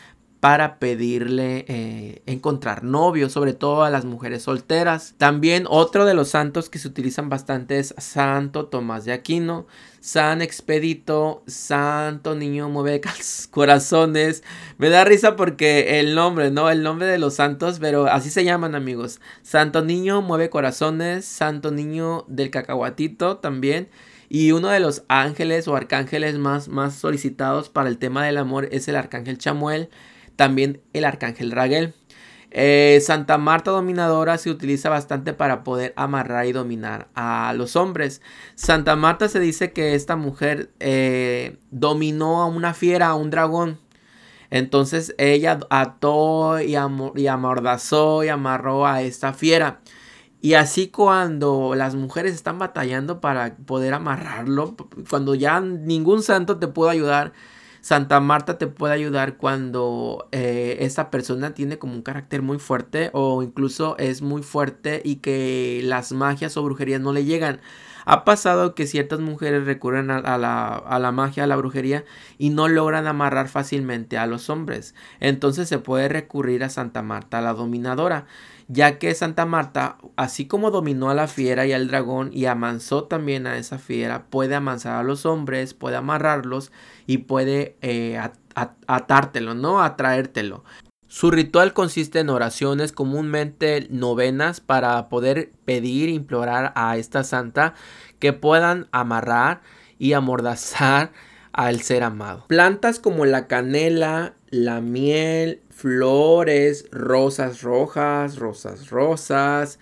para 0.41 0.79
pedirle 0.79 1.65
eh, 1.69 2.23
encontrar 2.27 2.85
novio, 2.85 3.29
sobre 3.29 3.55
todo 3.55 3.83
a 3.83 3.91
las 3.91 4.05
mujeres 4.05 4.43
solteras. 4.43 5.15
También 5.19 5.65
otro 5.69 6.05
de 6.05 6.15
los 6.15 6.29
santos 6.29 6.71
que 6.71 6.79
se 6.79 6.89
utilizan 6.89 7.29
bastante 7.29 7.79
es 7.79 7.95
Santo 7.99 8.67
Tomás 8.67 9.05
de 9.05 9.13
Aquino, 9.13 9.67
San 10.01 10.43
Expedito, 10.43 11.43
Santo 11.47 12.35
Niño 12.35 12.69
Mueve 12.69 13.01
Corazones. 13.51 14.43
Me 14.79 14.89
da 14.89 15.05
risa 15.05 15.37
porque 15.37 16.01
el 16.01 16.15
nombre, 16.15 16.51
¿no? 16.51 16.71
El 16.71 16.83
nombre 16.83 17.07
de 17.07 17.19
los 17.19 17.35
santos, 17.35 17.79
pero 17.81 18.07
así 18.07 18.31
se 18.31 18.45
llaman 18.45 18.75
amigos. 18.75 19.21
Santo 19.43 19.85
Niño 19.85 20.23
Mueve 20.23 20.51
Corazones, 20.51 21.25
Santo 21.25 21.71
Niño 21.71 22.25
del 22.29 22.51
Cacahuatito 22.51 23.39
también. 23.39 23.89
Y 24.29 24.53
uno 24.53 24.69
de 24.69 24.81
los 24.81 25.05
ángeles 25.09 25.69
o 25.69 25.77
arcángeles 25.77 26.37
más, 26.39 26.69
más 26.69 26.95
solicitados 26.95 27.69
para 27.69 27.89
el 27.89 27.99
tema 27.99 28.25
del 28.25 28.37
amor 28.37 28.69
es 28.73 28.89
el 28.89 28.97
arcángel 28.97 29.39
Chamuel 29.39 29.89
también 30.39 30.81
el 30.93 31.05
arcángel 31.05 31.51
Raguel. 31.51 31.95
Eh, 32.51 32.99
Santa 33.03 33.37
Marta 33.37 33.71
dominadora 33.71 34.39
se 34.39 34.51
utiliza 34.51 34.89
bastante 34.89 35.35
para 35.35 35.65
poder 35.65 35.93
amarrar 35.97 36.47
y 36.47 36.53
dominar 36.53 37.09
a 37.15 37.53
los 37.55 37.77
hombres. 37.77 38.23
Santa 38.55 38.97
Marta 38.97 39.29
se 39.29 39.41
dice 39.41 39.73
que 39.73 39.95
esta 39.95 40.17
mujer 40.17 40.71
eh, 40.81 41.59
dominó 41.71 42.41
a 42.41 42.47
una 42.47 42.75
fiera, 42.75 43.09
a 43.09 43.15
un 43.15 43.31
dragón. 43.31 43.79
Entonces 44.51 45.15
ella 45.19 45.61
ató 45.71 46.61
y, 46.61 46.75
y 47.17 47.27
amordazó 47.27 48.25
y 48.25 48.29
amarró 48.29 48.87
a 48.87 49.03
esta 49.03 49.35
fiera. 49.35 49.81
Y 50.41 50.55
así 50.55 50.89
cuando 50.89 51.75
las 51.75 51.95
mujeres 51.97 52.35
están 52.35 52.59
batallando 52.59 53.21
para 53.21 53.57
poder 53.57 53.93
amarrarlo, 53.93 54.77
cuando 55.11 55.35
ya 55.35 55.61
ningún 55.61 56.23
santo 56.23 56.59
te 56.59 56.69
puede 56.69 56.93
ayudar, 56.93 57.33
Santa 57.89 58.21
Marta 58.21 58.59
te 58.59 58.67
puede 58.67 58.93
ayudar 58.93 59.39
cuando 59.39 60.29
eh, 60.31 60.77
esta 60.81 61.11
persona 61.11 61.55
tiene 61.55 61.79
como 61.79 61.95
un 61.95 62.03
carácter 62.03 62.43
muy 62.43 62.59
fuerte 62.59 63.09
o 63.15 63.43
incluso 63.43 63.97
es 63.97 64.21
muy 64.21 64.43
fuerte 64.43 65.01
y 65.03 65.17
que 65.17 65.81
las 65.85 66.13
magias 66.13 66.59
o 66.59 66.63
brujerías 66.63 67.01
no 67.01 67.15
le 67.15 67.25
llegan. 67.25 67.63
Ha 68.11 68.25
pasado 68.25 68.75
que 68.75 68.87
ciertas 68.87 69.21
mujeres 69.21 69.67
recurren 69.67 70.11
a, 70.11 70.39
la, 70.39 71.13
magia, 71.13 71.45
a 71.45 71.47
la 71.47 71.57
brujería 71.57 72.07
y 72.39 72.49
no 72.49 72.67
logran 72.67 73.07
amarrar 73.07 73.49
fácilmente 73.49 74.17
a 74.17 74.27
los 74.27 74.49
hombres. 74.49 74.95
Entonces 75.21 75.69
se 75.69 75.79
puede 75.79 76.09
recurrir 76.09 76.65
a 76.65 76.71
Santa 76.71 77.03
Marta, 77.03 77.43
la 77.43 77.53
dominadora 77.53 78.25
ya 78.67 78.99
que 78.99 79.15
Santa 79.15 79.45
Marta, 79.45 79.99
así 80.17 80.47
como 80.47 80.71
dominó 80.71 81.11
a 81.11 81.15
la 81.15 81.27
fiera 81.27 81.67
y 81.67 81.73
al 81.73 81.89
dragón 81.89 82.31
y 82.33 82.47
amansó 82.47 83.05
también 83.05 83.47
a 83.47 83.59
esa 83.59 83.79
fiera, 83.79 84.25
puede 84.31 84.55
amansar 84.55 84.97
a 84.97 85.03
los 85.03 85.27
hombres, 85.27 85.75
puede 85.75 85.97
amarrarlos 85.97 86.73
y 87.07 87.19
puede 87.19 87.77
eh, 87.83 88.19
atártelo, 88.87 89.55
¿no? 89.55 89.83
Atraértelo. 89.83 90.65
Su 91.09 91.31
ritual 91.31 91.73
consiste 91.73 92.21
en 92.21 92.29
oraciones, 92.29 92.93
comúnmente 92.93 93.87
novenas, 93.89 94.61
para 94.61 95.09
poder 95.09 95.51
pedir, 95.65 96.11
implorar 96.11 96.73
a 96.75 96.99
esta 96.99 97.25
santa 97.25 97.73
que 98.19 98.35
puedan 98.35 98.89
amarrar 98.93 99.63
y 99.99 100.13
amordazar 100.13 101.13
al 101.53 101.81
ser 101.81 102.03
amado. 102.03 102.45
Plantas 102.47 102.99
como 102.99 103.25
la 103.25 103.47
canela, 103.47 104.35
la 104.51 104.83
miel, 104.83 105.63
flores, 105.71 106.87
rosas 106.93 107.63
rojas, 107.63 108.37
rosas 108.37 108.91
rosas, 108.91 109.79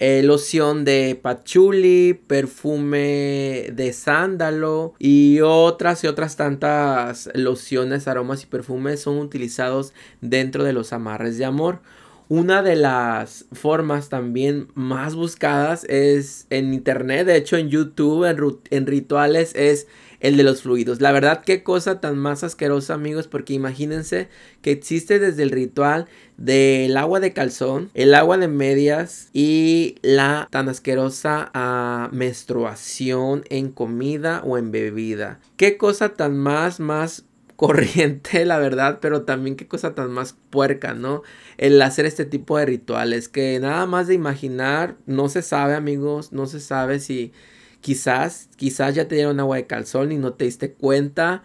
eh, 0.00 0.22
loción 0.22 0.86
de 0.86 1.18
patchouli, 1.20 2.14
perfume 2.26 3.66
de 3.72 3.92
sándalo 3.92 4.94
y 4.98 5.40
otras 5.42 6.02
y 6.04 6.06
otras 6.06 6.36
tantas 6.36 7.28
lociones, 7.34 8.08
aromas 8.08 8.42
y 8.42 8.46
perfumes 8.46 9.02
son 9.02 9.18
utilizados 9.18 9.92
dentro 10.22 10.64
de 10.64 10.72
los 10.72 10.94
amarres 10.94 11.36
de 11.36 11.44
amor. 11.44 11.82
Una 12.30 12.62
de 12.62 12.76
las 12.76 13.46
formas 13.50 14.08
también 14.08 14.68
más 14.74 15.16
buscadas 15.16 15.82
es 15.88 16.46
en 16.50 16.72
internet, 16.72 17.26
de 17.26 17.34
hecho 17.34 17.56
en 17.56 17.70
YouTube, 17.70 18.24
en 18.70 18.86
rituales, 18.86 19.52
es 19.56 19.88
el 20.20 20.36
de 20.36 20.44
los 20.44 20.62
fluidos. 20.62 21.00
La 21.00 21.10
verdad, 21.10 21.42
qué 21.44 21.64
cosa 21.64 22.00
tan 22.00 22.16
más 22.16 22.44
asquerosa, 22.44 22.94
amigos, 22.94 23.26
porque 23.26 23.54
imagínense 23.54 24.28
que 24.62 24.70
existe 24.70 25.18
desde 25.18 25.42
el 25.42 25.50
ritual 25.50 26.06
del 26.36 26.96
agua 26.96 27.18
de 27.18 27.32
calzón, 27.32 27.90
el 27.94 28.14
agua 28.14 28.38
de 28.38 28.46
medias 28.46 29.28
y 29.32 29.96
la 30.02 30.46
tan 30.52 30.68
asquerosa 30.68 31.50
ah, 31.52 32.10
menstruación 32.12 33.42
en 33.50 33.72
comida 33.72 34.40
o 34.44 34.56
en 34.56 34.70
bebida. 34.70 35.40
Qué 35.56 35.76
cosa 35.76 36.10
tan 36.10 36.38
más, 36.38 36.78
más 36.78 37.24
corriente, 37.60 38.44
la 38.46 38.58
verdad, 38.58 39.00
pero 39.02 39.24
también 39.24 39.54
qué 39.54 39.68
cosa 39.68 39.94
tan 39.94 40.10
más 40.10 40.34
puerca, 40.48 40.94
¿no? 40.94 41.22
El 41.58 41.80
hacer 41.82 42.06
este 42.06 42.24
tipo 42.24 42.56
de 42.56 42.64
rituales 42.64 43.28
que 43.28 43.60
nada 43.60 43.84
más 43.84 44.06
de 44.06 44.14
imaginar, 44.14 44.96
no 45.04 45.28
se 45.28 45.42
sabe, 45.42 45.74
amigos, 45.74 46.32
no 46.32 46.46
se 46.46 46.58
sabe 46.58 47.00
si 47.00 47.32
Quizás, 47.80 48.50
quizás 48.56 48.94
ya 48.94 49.08
te 49.08 49.14
dieron 49.14 49.40
agua 49.40 49.56
de 49.56 49.66
calzón 49.66 50.12
y 50.12 50.18
no 50.18 50.34
te 50.34 50.44
diste 50.44 50.74
cuenta. 50.74 51.42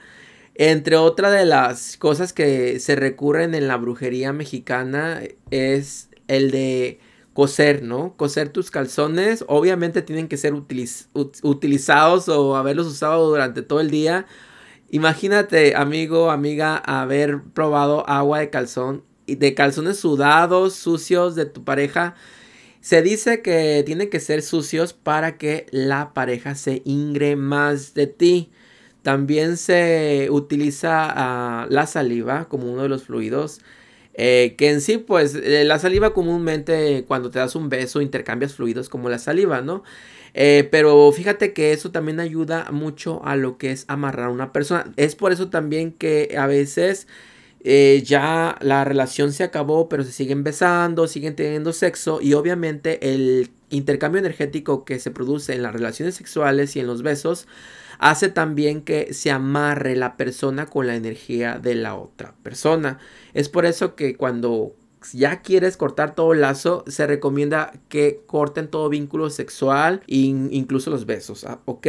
Entre 0.55 0.97
otras 0.97 1.31
de 1.31 1.45
las 1.45 1.97
cosas 1.97 2.33
que 2.33 2.79
se 2.79 2.95
recurren 2.97 3.55
en 3.55 3.69
la 3.69 3.77
brujería 3.77 4.33
mexicana 4.33 5.21
es 5.49 6.09
el 6.27 6.51
de 6.51 6.99
coser, 7.33 7.83
¿no? 7.83 8.17
Coser 8.17 8.49
tus 8.49 8.69
calzones. 8.69 9.45
Obviamente 9.47 10.01
tienen 10.01 10.27
que 10.27 10.35
ser 10.35 10.53
utilizados 10.53 12.27
o 12.27 12.57
haberlos 12.57 12.87
usado 12.87 13.29
durante 13.29 13.61
todo 13.61 13.79
el 13.79 13.89
día. 13.89 14.25
Imagínate, 14.89 15.75
amigo, 15.75 16.31
amiga, 16.31 16.77
haber 16.77 17.41
probado 17.53 18.07
agua 18.09 18.39
de 18.39 18.49
calzón 18.49 19.03
y 19.25 19.35
de 19.35 19.53
calzones 19.55 19.97
sudados, 19.99 20.75
sucios 20.75 21.35
de 21.35 21.45
tu 21.45 21.63
pareja 21.63 22.15
se 22.85 23.01
dice 23.01 23.41
que 23.41 23.81
tienen 23.83 24.11
que 24.11 24.19
ser 24.19 24.43
sucios 24.43 24.93
para 24.93 25.39
que 25.39 25.65
la 25.71 26.13
pareja 26.13 26.53
se 26.53 26.83
ingre 26.85 27.35
más 27.35 27.95
de 27.95 28.05
ti. 28.05 28.51
También 29.01 29.57
se 29.57 30.27
utiliza 30.29 31.07
ah, 31.07 31.65
la 31.71 31.87
saliva 31.87 32.47
como 32.47 32.71
uno 32.71 32.83
de 32.83 32.89
los 32.89 33.05
fluidos. 33.05 33.61
Eh, 34.13 34.53
que 34.57 34.69
en 34.69 34.81
sí, 34.81 34.99
pues, 34.99 35.33
eh, 35.33 35.63
la 35.65 35.79
saliva 35.79 36.13
comúnmente 36.13 37.05
cuando 37.07 37.31
te 37.31 37.39
das 37.39 37.55
un 37.55 37.69
beso 37.69 38.01
intercambias 38.01 38.53
fluidos 38.53 38.87
como 38.87 39.09
la 39.09 39.17
saliva, 39.17 39.61
¿no? 39.61 39.83
Eh, 40.37 40.67
pero 40.69 41.09
fíjate 41.13 41.53
que 41.53 41.71
eso 41.71 41.91
también 41.91 42.19
ayuda 42.19 42.69
mucho 42.71 43.23
a 43.23 43.37
lo 43.37 43.57
que 43.57 43.71
es 43.71 43.85
amarrar 43.87 44.27
a 44.27 44.31
una 44.31 44.51
persona. 44.51 44.91
Es 44.97 45.15
por 45.15 45.31
eso 45.31 45.49
también 45.49 45.93
que 45.93 46.35
a 46.37 46.45
veces 46.45 47.07
eh, 47.63 48.03
ya 48.05 48.57
la 48.59 48.83
relación 48.83 49.31
se 49.31 49.45
acabó, 49.45 49.87
pero 49.87 50.03
se 50.03 50.11
siguen 50.11 50.43
besando, 50.43 51.07
siguen 51.07 51.37
teniendo 51.37 51.71
sexo 51.71 52.19
y 52.21 52.33
obviamente 52.33 53.13
el 53.13 53.49
intercambio 53.69 54.19
energético 54.19 54.83
que 54.83 54.99
se 54.99 55.09
produce 55.09 55.53
en 55.55 55.63
las 55.63 55.71
relaciones 55.71 56.15
sexuales 56.15 56.75
y 56.75 56.81
en 56.81 56.87
los 56.87 57.01
besos 57.01 57.47
hace 57.97 58.27
también 58.27 58.81
que 58.81 59.13
se 59.13 59.31
amarre 59.31 59.95
la 59.95 60.17
persona 60.17 60.65
con 60.65 60.85
la 60.85 60.95
energía 60.95 61.59
de 61.59 61.75
la 61.75 61.95
otra 61.95 62.35
persona. 62.43 62.99
Es 63.33 63.47
por 63.47 63.65
eso 63.65 63.95
que 63.95 64.17
cuando 64.17 64.75
ya 65.13 65.41
quieres 65.41 65.77
cortar 65.77 66.15
todo 66.15 66.33
el 66.33 66.41
lazo, 66.41 66.83
se 66.87 67.07
recomienda 67.07 67.73
que 67.89 68.21
corten 68.25 68.67
todo 68.67 68.89
vínculo 68.89 69.29
sexual, 69.29 70.01
incluso 70.07 70.89
los 70.89 71.05
besos, 71.05 71.43
¿ah? 71.43 71.59
¿ok? 71.65 71.87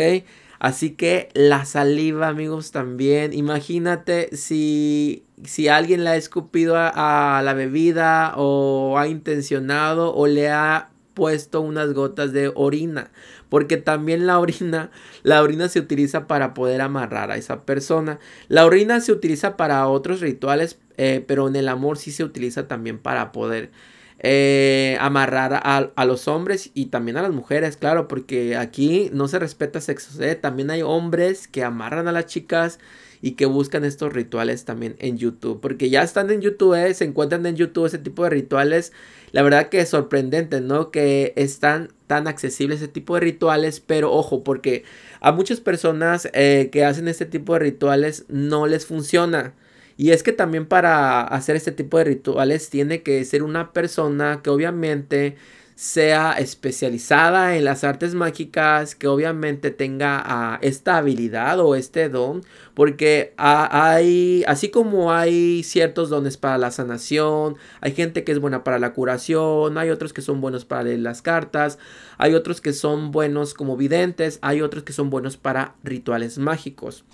Así 0.59 0.91
que 0.91 1.29
la 1.35 1.65
saliva, 1.65 2.29
amigos, 2.29 2.71
también. 2.71 3.33
Imagínate 3.33 4.35
si, 4.37 5.25
si 5.45 5.69
alguien 5.69 6.05
le 6.05 6.11
ha 6.11 6.17
escupido 6.17 6.75
a, 6.77 7.43
la 7.45 7.55
bebida 7.55 8.35
o 8.37 8.99
ha 8.99 9.07
intencionado 9.09 10.15
o 10.15 10.27
le 10.27 10.51
ha 10.51 10.91
puesto 11.17 11.63
unas 11.63 11.95
gotas 11.95 12.33
de 12.33 12.53
orina. 12.55 13.11
Porque 13.49 13.79
también 13.79 14.29
la 14.29 14.39
orina, 14.39 14.93
la 15.25 15.43
orina 15.43 15.69
se 15.69 15.81
utiliza 15.81 16.29
para 16.29 16.55
poder 16.55 16.81
amarrar 16.83 17.33
a 17.33 17.37
esa 17.37 17.65
persona. 17.65 18.21
La 18.47 18.65
orina 18.65 19.01
se 19.01 19.11
utiliza 19.11 19.57
para 19.57 19.89
otros 19.89 20.21
rituales, 20.21 20.79
eh, 20.97 21.25
pero 21.27 21.49
en 21.49 21.57
el 21.57 21.69
amor 21.69 21.99
sí 21.99 22.13
se 22.13 22.23
utiliza 22.23 22.69
también 22.69 22.99
para 22.99 23.33
poder 23.33 23.71
eh, 24.19 24.97
amarrar 25.01 25.61
a, 25.63 26.05
los 26.05 26.29
hombres 26.29 26.71
y 26.75 26.87
también 26.87 27.17
a 27.17 27.23
las 27.23 27.33
mujeres, 27.33 27.77
claro, 27.77 28.09
porque 28.09 28.57
aquí 28.57 29.11
no 29.13 29.27
se 29.27 29.39
respeta 29.39 29.81
sexo. 29.81 30.23
¿eh? 30.23 30.35
También 30.35 30.71
hay 30.71 30.83
hombres 30.83 31.49
que 31.49 31.65
amarran 31.65 32.09
a 32.09 32.13
las 32.13 32.27
chicas 32.27 32.79
y 33.23 33.33
que 33.33 33.47
buscan 33.47 33.85
estos 33.85 34.13
rituales 34.13 34.65
también 34.65 34.97
en 34.99 35.19
YouTube. 35.19 35.61
Porque 35.61 35.91
ya 35.91 36.03
están 36.03 36.31
en 36.31 36.41
YouTube, 36.41 36.75
¿eh? 36.75 36.95
se 36.95 37.05
encuentran 37.05 37.45
en 37.47 37.57
YouTube 37.57 37.87
ese 37.87 37.99
tipo 37.99 38.25
de 38.25 38.31
rituales. 38.31 38.93
La 39.33 39.43
verdad 39.43 39.69
que 39.69 39.81
es 39.81 39.89
sorprendente, 39.89 40.61
¿no? 40.61 40.91
Que 40.91 41.33
están 41.37 41.93
tan 42.07 42.29
accesibles 42.29 42.81
ese 42.81 42.89
tipo 42.89 43.15
de 43.15 43.21
rituales. 43.21 43.81
Pero 43.81 44.13
ojo, 44.13 44.45
porque 44.45 44.85
a 45.21 45.33
muchas 45.33 45.61
personas 45.61 46.29
que 46.33 46.85
hacen 46.85 47.09
este 47.09 47.27
tipo 47.27 47.55
de 47.55 47.61
rituales 47.61 48.25
no 48.29 48.67
les 48.67 48.87
funciona. 48.87 49.55
Y 49.97 50.11
es 50.11 50.23
que 50.23 50.33
también 50.33 50.67
para 50.67 51.23
hacer 51.23 51.57
este 51.57 51.73
tipo 51.73 51.99
de 51.99 52.05
rituales 52.05 52.69
tiene 52.69 53.03
que 53.03 53.25
ser 53.25 53.43
una 53.43 53.73
persona 53.73 54.41
que 54.43 54.51
obviamente 54.51 55.37
sea 55.77 56.33
especializada 56.33 57.55
en 57.59 57.67
las 57.67 57.85
artes 57.85 58.15
mágicas, 58.15 58.95
que 58.95 59.09
obviamente 59.09 59.71
tenga 59.71 60.23
ah, 60.25 60.59
esta 60.63 60.97
habilidad 60.97 61.61
o 61.61 61.75
este 61.75 62.09
don, 62.09 62.43
porque 62.73 63.35
hay, 63.37 64.43
así 64.49 64.71
como 64.71 65.13
hay 65.13 65.63
ciertos 65.65 66.09
dones 66.09 66.39
para 66.39 66.57
la 66.57 66.71
sanación, 66.71 67.57
hay 67.83 67.93
gente 67.93 68.25
que 68.25 68.33
es 68.33 68.39
buena 68.39 68.65
para 68.65 68.79
la 68.79 68.95
curación, 68.95 69.77
hay 69.77 69.91
otros 69.91 70.15
que 70.15 70.23
son 70.23 70.41
buenos 70.41 70.65
para 70.65 70.85
leer 70.85 71.01
las 71.01 71.21
cartas, 71.21 71.79
hay 72.17 72.33
otros 72.33 72.63
que 72.63 72.73
son 72.73 73.11
buenos 73.11 73.53
como 73.53 73.77
videntes, 73.77 74.39
hay 74.41 74.63
otros 74.63 74.83
que 74.83 74.95
son 74.95 75.11
buenos 75.11 75.37
para 75.37 75.75
rituales 75.85 76.39
mágicos. 76.39 77.05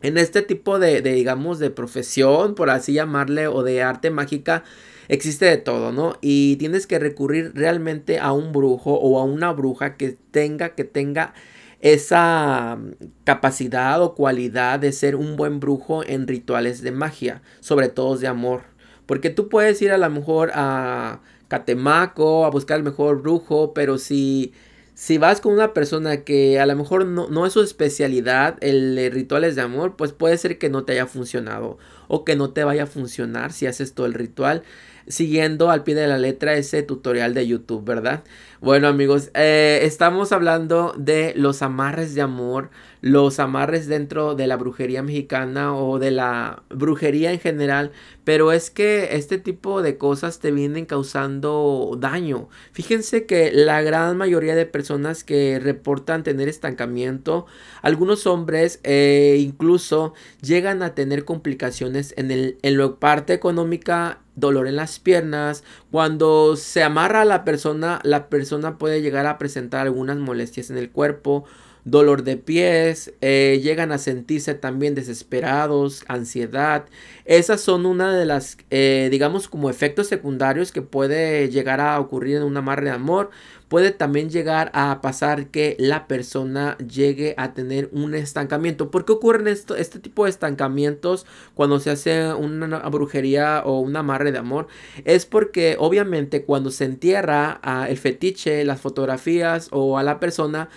En 0.00 0.18
este 0.18 0.42
tipo 0.42 0.80
de, 0.80 1.02
digamos, 1.02 1.60
de 1.60 1.70
profesión, 1.70 2.56
por 2.56 2.68
así 2.68 2.94
llamarle, 2.94 3.46
o 3.46 3.62
de 3.62 3.84
arte 3.84 4.10
mágica, 4.10 4.64
existe 5.08 5.46
de 5.46 5.56
todo, 5.56 5.92
¿no? 5.92 6.16
Y 6.20 6.56
tienes 6.56 6.86
que 6.86 6.98
recurrir 6.98 7.52
realmente 7.54 8.18
a 8.18 8.32
un 8.32 8.52
brujo 8.52 8.94
o 8.94 9.20
a 9.20 9.24
una 9.24 9.52
bruja 9.52 9.96
que 9.96 10.16
tenga, 10.30 10.70
que 10.70 10.84
tenga 10.84 11.34
esa 11.80 12.78
capacidad 13.24 14.00
o 14.02 14.14
cualidad 14.14 14.78
de 14.78 14.92
ser 14.92 15.16
un 15.16 15.36
buen 15.36 15.60
brujo 15.60 16.04
en 16.04 16.26
rituales 16.28 16.82
de 16.82 16.92
magia, 16.92 17.42
sobre 17.60 17.88
todo 17.88 18.16
de 18.16 18.28
amor. 18.28 18.62
Porque 19.06 19.30
tú 19.30 19.48
puedes 19.48 19.82
ir 19.82 19.90
a 19.90 19.98
lo 19.98 20.08
mejor 20.08 20.52
a 20.54 21.20
Catemaco 21.48 22.46
a 22.46 22.50
buscar 22.50 22.78
el 22.78 22.84
mejor 22.84 23.20
brujo, 23.20 23.74
pero 23.74 23.98
si 23.98 24.52
si 24.94 25.18
vas 25.18 25.40
con 25.40 25.52
una 25.54 25.72
persona 25.72 26.18
que 26.18 26.60
a 26.60 26.66
lo 26.66 26.76
mejor 26.76 27.06
no, 27.06 27.46
es 27.46 27.52
su 27.54 27.62
especialidad, 27.62 28.56
el 28.60 29.10
rituales 29.10 29.56
de 29.56 29.62
amor, 29.62 29.96
pues 29.96 30.12
puede 30.12 30.36
ser 30.38 30.58
que 30.58 30.68
no 30.68 30.84
te 30.84 30.92
haya 30.92 31.06
funcionado 31.06 31.78
o 32.08 32.24
que 32.24 32.36
no 32.36 32.50
te 32.50 32.62
vaya 32.62 32.84
a 32.84 32.86
funcionar 32.86 33.52
si 33.52 33.66
haces 33.66 33.94
todo 33.94 34.06
el 34.06 34.14
ritual 34.14 34.62
siguiendo 35.06 35.70
al 35.70 35.82
pie 35.84 35.94
de 35.94 36.06
la 36.06 36.18
letra 36.18 36.54
ese 36.54 36.82
tutorial 36.82 37.34
de 37.34 37.46
YouTube, 37.46 37.84
¿verdad? 37.84 38.24
Bueno 38.60 38.86
amigos, 38.86 39.30
eh, 39.34 39.80
estamos 39.82 40.30
hablando 40.30 40.94
de 40.96 41.32
los 41.34 41.62
amarres 41.62 42.14
de 42.14 42.22
amor, 42.22 42.70
los 43.00 43.40
amarres 43.40 43.88
dentro 43.88 44.36
de 44.36 44.46
la 44.46 44.56
brujería 44.56 45.02
mexicana 45.02 45.74
o 45.74 45.98
de 45.98 46.12
la 46.12 46.62
brujería 46.70 47.32
en 47.32 47.40
general, 47.40 47.90
pero 48.22 48.52
es 48.52 48.70
que 48.70 49.16
este 49.16 49.38
tipo 49.38 49.82
de 49.82 49.98
cosas 49.98 50.38
te 50.38 50.52
vienen 50.52 50.86
causando 50.86 51.96
daño. 51.98 52.48
Fíjense 52.70 53.26
que 53.26 53.50
la 53.52 53.82
gran 53.82 54.16
mayoría 54.16 54.54
de 54.54 54.66
personas 54.66 55.24
que 55.24 55.58
reportan 55.58 56.22
tener 56.22 56.48
estancamiento, 56.48 57.46
algunos 57.82 58.28
hombres 58.28 58.78
eh, 58.84 59.38
incluso 59.40 60.14
llegan 60.40 60.82
a 60.84 60.94
tener 60.94 61.24
complicaciones 61.24 62.14
en, 62.16 62.30
el, 62.30 62.58
en 62.62 62.78
la 62.78 62.94
parte 62.96 63.32
económica 63.32 64.21
dolor 64.34 64.66
en 64.66 64.76
las 64.76 64.98
piernas. 64.98 65.64
Cuando 65.90 66.56
se 66.56 66.82
amarra 66.82 67.22
a 67.22 67.26
la 67.26 67.44
persona, 67.44 68.00
la 68.02 68.28
persona 68.28 68.78
puede 68.78 69.02
llegar 69.02 69.26
a 69.26 69.38
presentar 69.38 69.82
algunas 69.82 70.16
molestias 70.18 70.70
en 70.70 70.78
el 70.78 70.90
cuerpo, 70.90 71.44
dolor 71.84 72.22
de 72.22 72.36
pies, 72.36 73.12
eh, 73.20 73.60
llegan 73.62 73.92
a 73.92 73.98
sentirse 73.98 74.54
también 74.54 74.94
desesperados, 74.94 76.04
ansiedad. 76.08 76.86
Esas 77.24 77.60
son 77.60 77.86
una 77.86 78.16
de 78.16 78.24
las, 78.24 78.56
eh, 78.70 79.08
digamos, 79.10 79.48
como 79.48 79.70
efectos 79.70 80.06
secundarios 80.06 80.72
que 80.72 80.82
puede 80.82 81.48
llegar 81.50 81.80
a 81.80 81.98
ocurrir 81.98 82.36
en 82.36 82.42
un 82.44 82.56
amarre 82.56 82.84
de 82.84 82.90
amor 82.90 83.30
puede 83.72 83.90
también 83.90 84.28
llegar 84.28 84.70
a 84.74 85.00
pasar 85.00 85.46
que 85.46 85.76
la 85.78 86.06
persona 86.06 86.76
llegue 86.76 87.34
a 87.38 87.54
tener 87.54 87.88
un 87.92 88.14
estancamiento. 88.14 88.90
¿Por 88.90 89.06
qué 89.06 89.12
ocurren 89.12 89.48
esto, 89.48 89.76
este 89.76 89.98
tipo 89.98 90.24
de 90.24 90.30
estancamientos 90.30 91.24
cuando 91.54 91.80
se 91.80 91.88
hace 91.88 92.34
una 92.34 92.80
brujería 92.90 93.62
o 93.64 93.80
un 93.80 93.96
amarre 93.96 94.30
de 94.30 94.36
amor? 94.36 94.66
Es 95.06 95.24
porque 95.24 95.76
obviamente 95.78 96.44
cuando 96.44 96.70
se 96.70 96.84
entierra 96.84 97.60
a 97.62 97.88
el 97.88 97.96
fetiche, 97.96 98.62
las 98.66 98.78
fotografías 98.78 99.68
o 99.70 99.96
a 99.96 100.02
la 100.02 100.20
persona, 100.20 100.68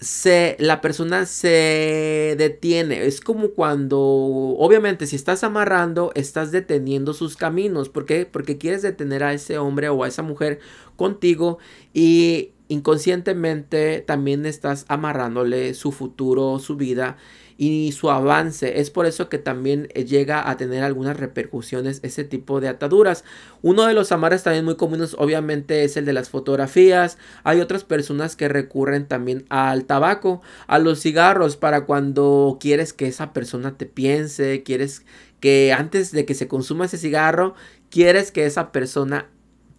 se, 0.00 0.56
la 0.58 0.80
persona 0.80 1.26
se 1.26 2.34
detiene. 2.38 3.04
Es 3.06 3.20
como 3.20 3.50
cuando, 3.50 3.98
obviamente, 4.00 5.06
si 5.06 5.16
estás 5.16 5.44
amarrando, 5.44 6.10
estás 6.14 6.52
deteniendo 6.52 7.12
sus 7.12 7.36
caminos. 7.36 7.88
¿Por 7.88 8.06
qué? 8.06 8.26
Porque 8.26 8.58
quieres 8.58 8.82
detener 8.82 9.22
a 9.22 9.34
ese 9.34 9.58
hombre 9.58 9.88
o 9.90 10.02
a 10.02 10.08
esa 10.08 10.22
mujer 10.22 10.60
contigo 10.96 11.58
y 11.92 12.52
inconscientemente 12.68 14.00
también 14.00 14.46
estás 14.46 14.86
amarrándole 14.88 15.74
su 15.74 15.92
futuro, 15.92 16.58
su 16.58 16.76
vida 16.76 17.16
y 17.60 17.92
su 17.92 18.10
avance. 18.10 18.80
Es 18.80 18.88
por 18.88 19.04
eso 19.04 19.28
que 19.28 19.36
también 19.36 19.88
eh, 19.92 20.06
llega 20.06 20.48
a 20.48 20.56
tener 20.56 20.82
algunas 20.82 21.18
repercusiones 21.18 22.00
ese 22.02 22.24
tipo 22.24 22.58
de 22.58 22.68
ataduras. 22.68 23.22
Uno 23.60 23.84
de 23.84 23.92
los 23.92 24.12
amarres 24.12 24.42
también 24.42 24.64
muy 24.64 24.76
comunes 24.76 25.14
obviamente 25.18 25.84
es 25.84 25.98
el 25.98 26.06
de 26.06 26.14
las 26.14 26.30
fotografías. 26.30 27.18
Hay 27.44 27.60
otras 27.60 27.84
personas 27.84 28.34
que 28.34 28.48
recurren 28.48 29.06
también 29.06 29.44
al 29.50 29.84
tabaco, 29.84 30.40
a 30.68 30.78
los 30.78 31.02
cigarros 31.02 31.58
para 31.58 31.84
cuando 31.84 32.56
quieres 32.58 32.94
que 32.94 33.08
esa 33.08 33.34
persona 33.34 33.76
te 33.76 33.84
piense, 33.84 34.62
quieres 34.62 35.04
que 35.38 35.74
antes 35.76 36.12
de 36.12 36.24
que 36.24 36.32
se 36.32 36.48
consuma 36.48 36.86
ese 36.86 36.96
cigarro, 36.96 37.54
quieres 37.90 38.32
que 38.32 38.46
esa 38.46 38.72
persona 38.72 39.28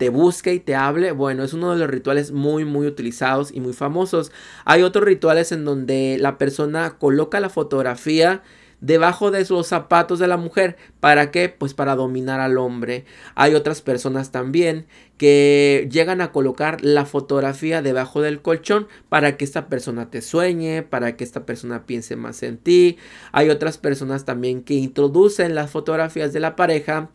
te 0.02 0.10
busque 0.10 0.56
y 0.56 0.60
te 0.60 0.74
hable, 0.74 1.12
bueno, 1.12 1.44
es 1.44 1.54
uno 1.54 1.74
de 1.74 1.78
los 1.78 1.88
rituales 1.88 2.32
muy, 2.32 2.66
muy 2.66 2.88
utilizados 2.88 3.52
y 3.54 3.60
muy 3.60 3.74
famosos. 3.74 4.32
Hay 4.66 4.82
otros 4.82 5.06
rituales 5.06 5.52
en 5.52 5.64
donde 5.64 6.18
la 6.20 6.40
persona 6.40 6.98
coloca 6.98 7.40
la 7.40 7.50
fotografía 7.50 8.42
debajo 8.80 9.30
de 9.30 9.46
los 9.48 9.68
zapatos 9.68 10.18
de 10.18 10.28
la 10.28 10.38
mujer. 10.38 10.76
¿Para 11.00 11.30
qué? 11.30 11.50
Pues 11.50 11.76
para 11.76 11.96
dominar 11.96 12.40
al 12.40 12.58
hombre. 12.58 13.06
Hay 13.36 13.54
otras 13.54 13.84
personas 13.84 14.32
también 14.32 14.88
que 15.20 15.88
llegan 15.92 16.20
a 16.20 16.32
colocar 16.32 16.84
la 16.84 17.06
fotografía 17.06 17.84
debajo 17.84 18.24
del 18.24 18.42
colchón 18.42 18.88
para 19.08 19.38
que 19.38 19.46
esta 19.46 19.68
persona 19.68 20.10
te 20.10 20.24
sueñe, 20.24 20.82
para 20.82 21.16
que 21.16 21.24
esta 21.24 21.46
persona 21.46 21.86
piense 21.86 22.16
más 22.16 22.42
en 22.42 22.58
ti. 22.58 22.98
Hay 23.34 23.52
otras 23.52 23.78
personas 23.78 24.26
también 24.26 24.64
que 24.64 24.74
introducen 24.74 25.54
las 25.54 25.70
fotografías 25.70 26.34
de 26.34 26.40
la 26.40 26.56
pareja 26.56 27.12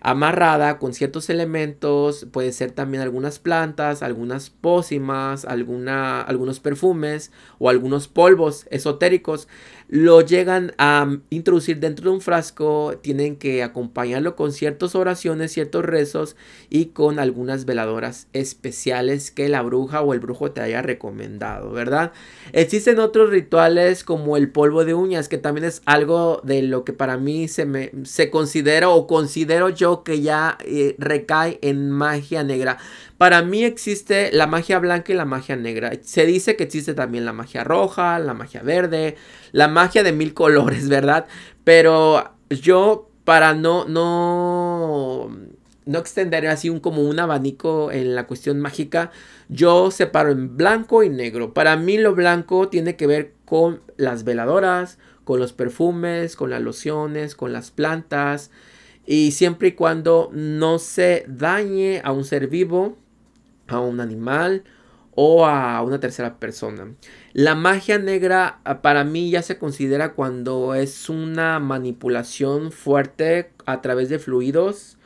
amarrada 0.00 0.78
con 0.78 0.94
ciertos 0.94 1.28
elementos, 1.28 2.26
puede 2.32 2.52
ser 2.52 2.72
también 2.72 3.02
algunas 3.02 3.38
plantas, 3.38 4.02
algunas 4.02 4.48
pócimas, 4.50 5.44
alguna, 5.44 6.22
algunos 6.22 6.58
perfumes 6.60 7.30
o 7.58 7.68
algunos 7.68 8.08
polvos 8.08 8.66
esotéricos 8.70 9.46
lo 9.92 10.20
llegan 10.20 10.72
a 10.78 11.16
introducir 11.30 11.80
dentro 11.80 12.10
de 12.10 12.14
un 12.14 12.20
frasco, 12.20 12.96
tienen 13.02 13.34
que 13.34 13.64
acompañarlo 13.64 14.36
con 14.36 14.52
ciertas 14.52 14.94
oraciones, 14.94 15.50
ciertos 15.50 15.84
rezos 15.84 16.36
y 16.68 16.86
con 16.86 17.18
algunas 17.18 17.64
veladoras 17.64 18.28
especiales 18.32 19.32
que 19.32 19.48
la 19.48 19.62
bruja 19.62 20.00
o 20.02 20.14
el 20.14 20.20
brujo 20.20 20.52
te 20.52 20.60
haya 20.60 20.80
recomendado, 20.80 21.72
¿verdad? 21.72 22.12
Existen 22.52 23.00
otros 23.00 23.30
rituales 23.30 24.04
como 24.04 24.36
el 24.36 24.52
polvo 24.52 24.84
de 24.84 24.94
uñas, 24.94 25.28
que 25.28 25.38
también 25.38 25.64
es 25.64 25.82
algo 25.86 26.40
de 26.44 26.62
lo 26.62 26.84
que 26.84 26.92
para 26.92 27.16
mí 27.16 27.48
se 27.48 27.66
me 27.66 27.90
se 28.04 28.30
considera 28.30 28.90
o 28.90 29.08
considero 29.08 29.70
yo 29.70 30.04
que 30.04 30.20
ya 30.20 30.56
eh, 30.64 30.94
recae 30.98 31.58
en 31.62 31.90
magia 31.90 32.44
negra. 32.44 32.78
Para 33.18 33.42
mí 33.42 33.64
existe 33.64 34.30
la 34.32 34.46
magia 34.46 34.78
blanca 34.78 35.12
y 35.12 35.16
la 35.16 35.26
magia 35.26 35.56
negra. 35.56 35.92
Se 36.00 36.24
dice 36.24 36.56
que 36.56 36.64
existe 36.64 36.94
también 36.94 37.24
la 37.24 37.32
magia 37.32 37.64
roja, 37.64 38.18
la 38.18 38.32
magia 38.32 38.62
verde, 38.62 39.16
la 39.52 39.68
magia 39.68 40.02
de 40.02 40.12
mil 40.12 40.34
colores, 40.34 40.88
¿verdad? 40.88 41.26
Pero 41.64 42.32
yo 42.48 43.10
para 43.24 43.54
no 43.54 43.84
no 43.84 45.30
no 45.86 45.98
extender 45.98 46.46
así 46.46 46.70
un 46.70 46.80
como 46.80 47.02
un 47.02 47.18
abanico 47.18 47.90
en 47.90 48.14
la 48.14 48.26
cuestión 48.26 48.60
mágica, 48.60 49.10
yo 49.48 49.90
separo 49.90 50.30
en 50.30 50.56
blanco 50.56 51.02
y 51.02 51.08
negro. 51.08 51.52
Para 51.52 51.76
mí 51.76 51.98
lo 51.98 52.14
blanco 52.14 52.68
tiene 52.68 52.96
que 52.96 53.06
ver 53.06 53.34
con 53.44 53.80
las 53.96 54.24
veladoras, 54.24 54.98
con 55.24 55.40
los 55.40 55.52
perfumes, 55.52 56.36
con 56.36 56.50
las 56.50 56.62
lociones, 56.62 57.34
con 57.34 57.52
las 57.52 57.70
plantas 57.70 58.50
y 59.06 59.32
siempre 59.32 59.68
y 59.68 59.72
cuando 59.72 60.30
no 60.32 60.78
se 60.78 61.24
dañe 61.26 62.00
a 62.04 62.12
un 62.12 62.24
ser 62.24 62.48
vivo 62.48 62.96
a 63.66 63.80
un 63.80 64.00
animal 64.00 64.64
o 65.14 65.46
a 65.46 65.82
una 65.82 66.00
tercera 66.00 66.38
persona. 66.38 66.94
La 67.32 67.54
magia 67.54 67.98
negra 67.98 68.60
ah, 68.64 68.82
para 68.82 69.04
mí 69.04 69.30
ya 69.30 69.42
se 69.42 69.58
considera 69.58 70.14
cuando 70.14 70.74
es 70.74 71.08
una 71.08 71.58
manipulación 71.58 72.72
fuerte 72.72 73.50
a 73.66 73.82
través 73.82 74.08
de 74.08 74.18
fluidos, 74.18 74.98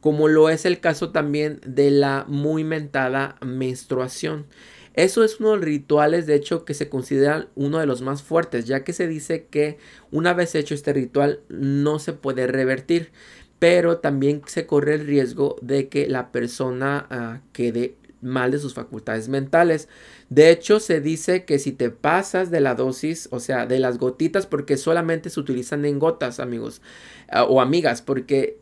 como 0.00 0.28
lo 0.28 0.48
es 0.48 0.64
el 0.64 0.80
caso 0.80 1.10
también 1.10 1.60
de 1.64 1.90
la 1.90 2.24
muy 2.28 2.64
mentada 2.64 3.36
menstruación. 3.40 4.46
Eso 4.94 5.24
es 5.24 5.40
uno 5.40 5.52
de 5.52 5.56
los 5.56 5.64
rituales, 5.64 6.26
de 6.26 6.34
hecho, 6.34 6.64
que 6.64 6.74
se 6.74 6.90
consideran 6.90 7.48
uno 7.54 7.78
de 7.78 7.86
los 7.86 8.02
más 8.02 8.22
fuertes, 8.22 8.66
ya 8.66 8.84
que 8.84 8.92
se 8.92 9.08
dice 9.08 9.46
que 9.46 9.78
una 10.10 10.34
vez 10.34 10.54
hecho 10.54 10.74
este 10.74 10.92
ritual 10.92 11.40
no 11.48 11.98
se 11.98 12.12
puede 12.12 12.46
revertir, 12.46 13.10
pero 13.58 13.98
también 13.98 14.42
se 14.46 14.66
corre 14.66 14.94
el 14.94 15.06
riesgo 15.06 15.56
de 15.62 15.88
que 15.88 16.08
la 16.08 16.30
persona 16.30 17.06
ah, 17.10 17.40
quede 17.52 17.94
mal 18.22 18.52
de 18.52 18.58
sus 18.58 18.72
facultades 18.72 19.28
mentales. 19.28 19.88
De 20.30 20.50
hecho, 20.50 20.80
se 20.80 21.00
dice 21.00 21.44
que 21.44 21.58
si 21.58 21.72
te 21.72 21.90
pasas 21.90 22.50
de 22.50 22.60
la 22.60 22.74
dosis, 22.74 23.28
o 23.32 23.40
sea, 23.40 23.66
de 23.66 23.78
las 23.78 23.98
gotitas, 23.98 24.46
porque 24.46 24.76
solamente 24.78 25.28
se 25.28 25.40
utilizan 25.40 25.84
en 25.84 25.98
gotas, 25.98 26.40
amigos 26.40 26.80
ah, 27.28 27.44
o 27.44 27.60
amigas, 27.60 28.00
porque 28.00 28.56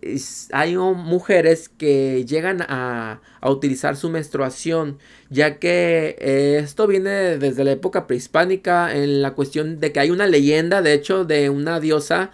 hay 0.52 0.76
mujeres 0.76 1.68
que 1.68 2.24
llegan 2.24 2.62
a, 2.62 3.20
utilizar 3.42 3.96
su 3.96 4.10
menstruación, 4.10 4.98
ya 5.30 5.58
que 5.58 6.16
esto 6.62 6.86
viene 6.86 7.38
desde 7.38 7.64
la 7.64 7.72
época 7.72 8.06
prehispánica 8.06 8.94
en 8.94 9.22
la 9.22 9.34
cuestión 9.34 9.80
de 9.80 9.92
que 9.92 10.00
hay 10.00 10.10
una 10.10 10.26
leyenda, 10.26 10.82
de 10.82 10.94
hecho, 10.94 11.24
de 11.24 11.50
una 11.50 11.80
diosa. 11.80 12.30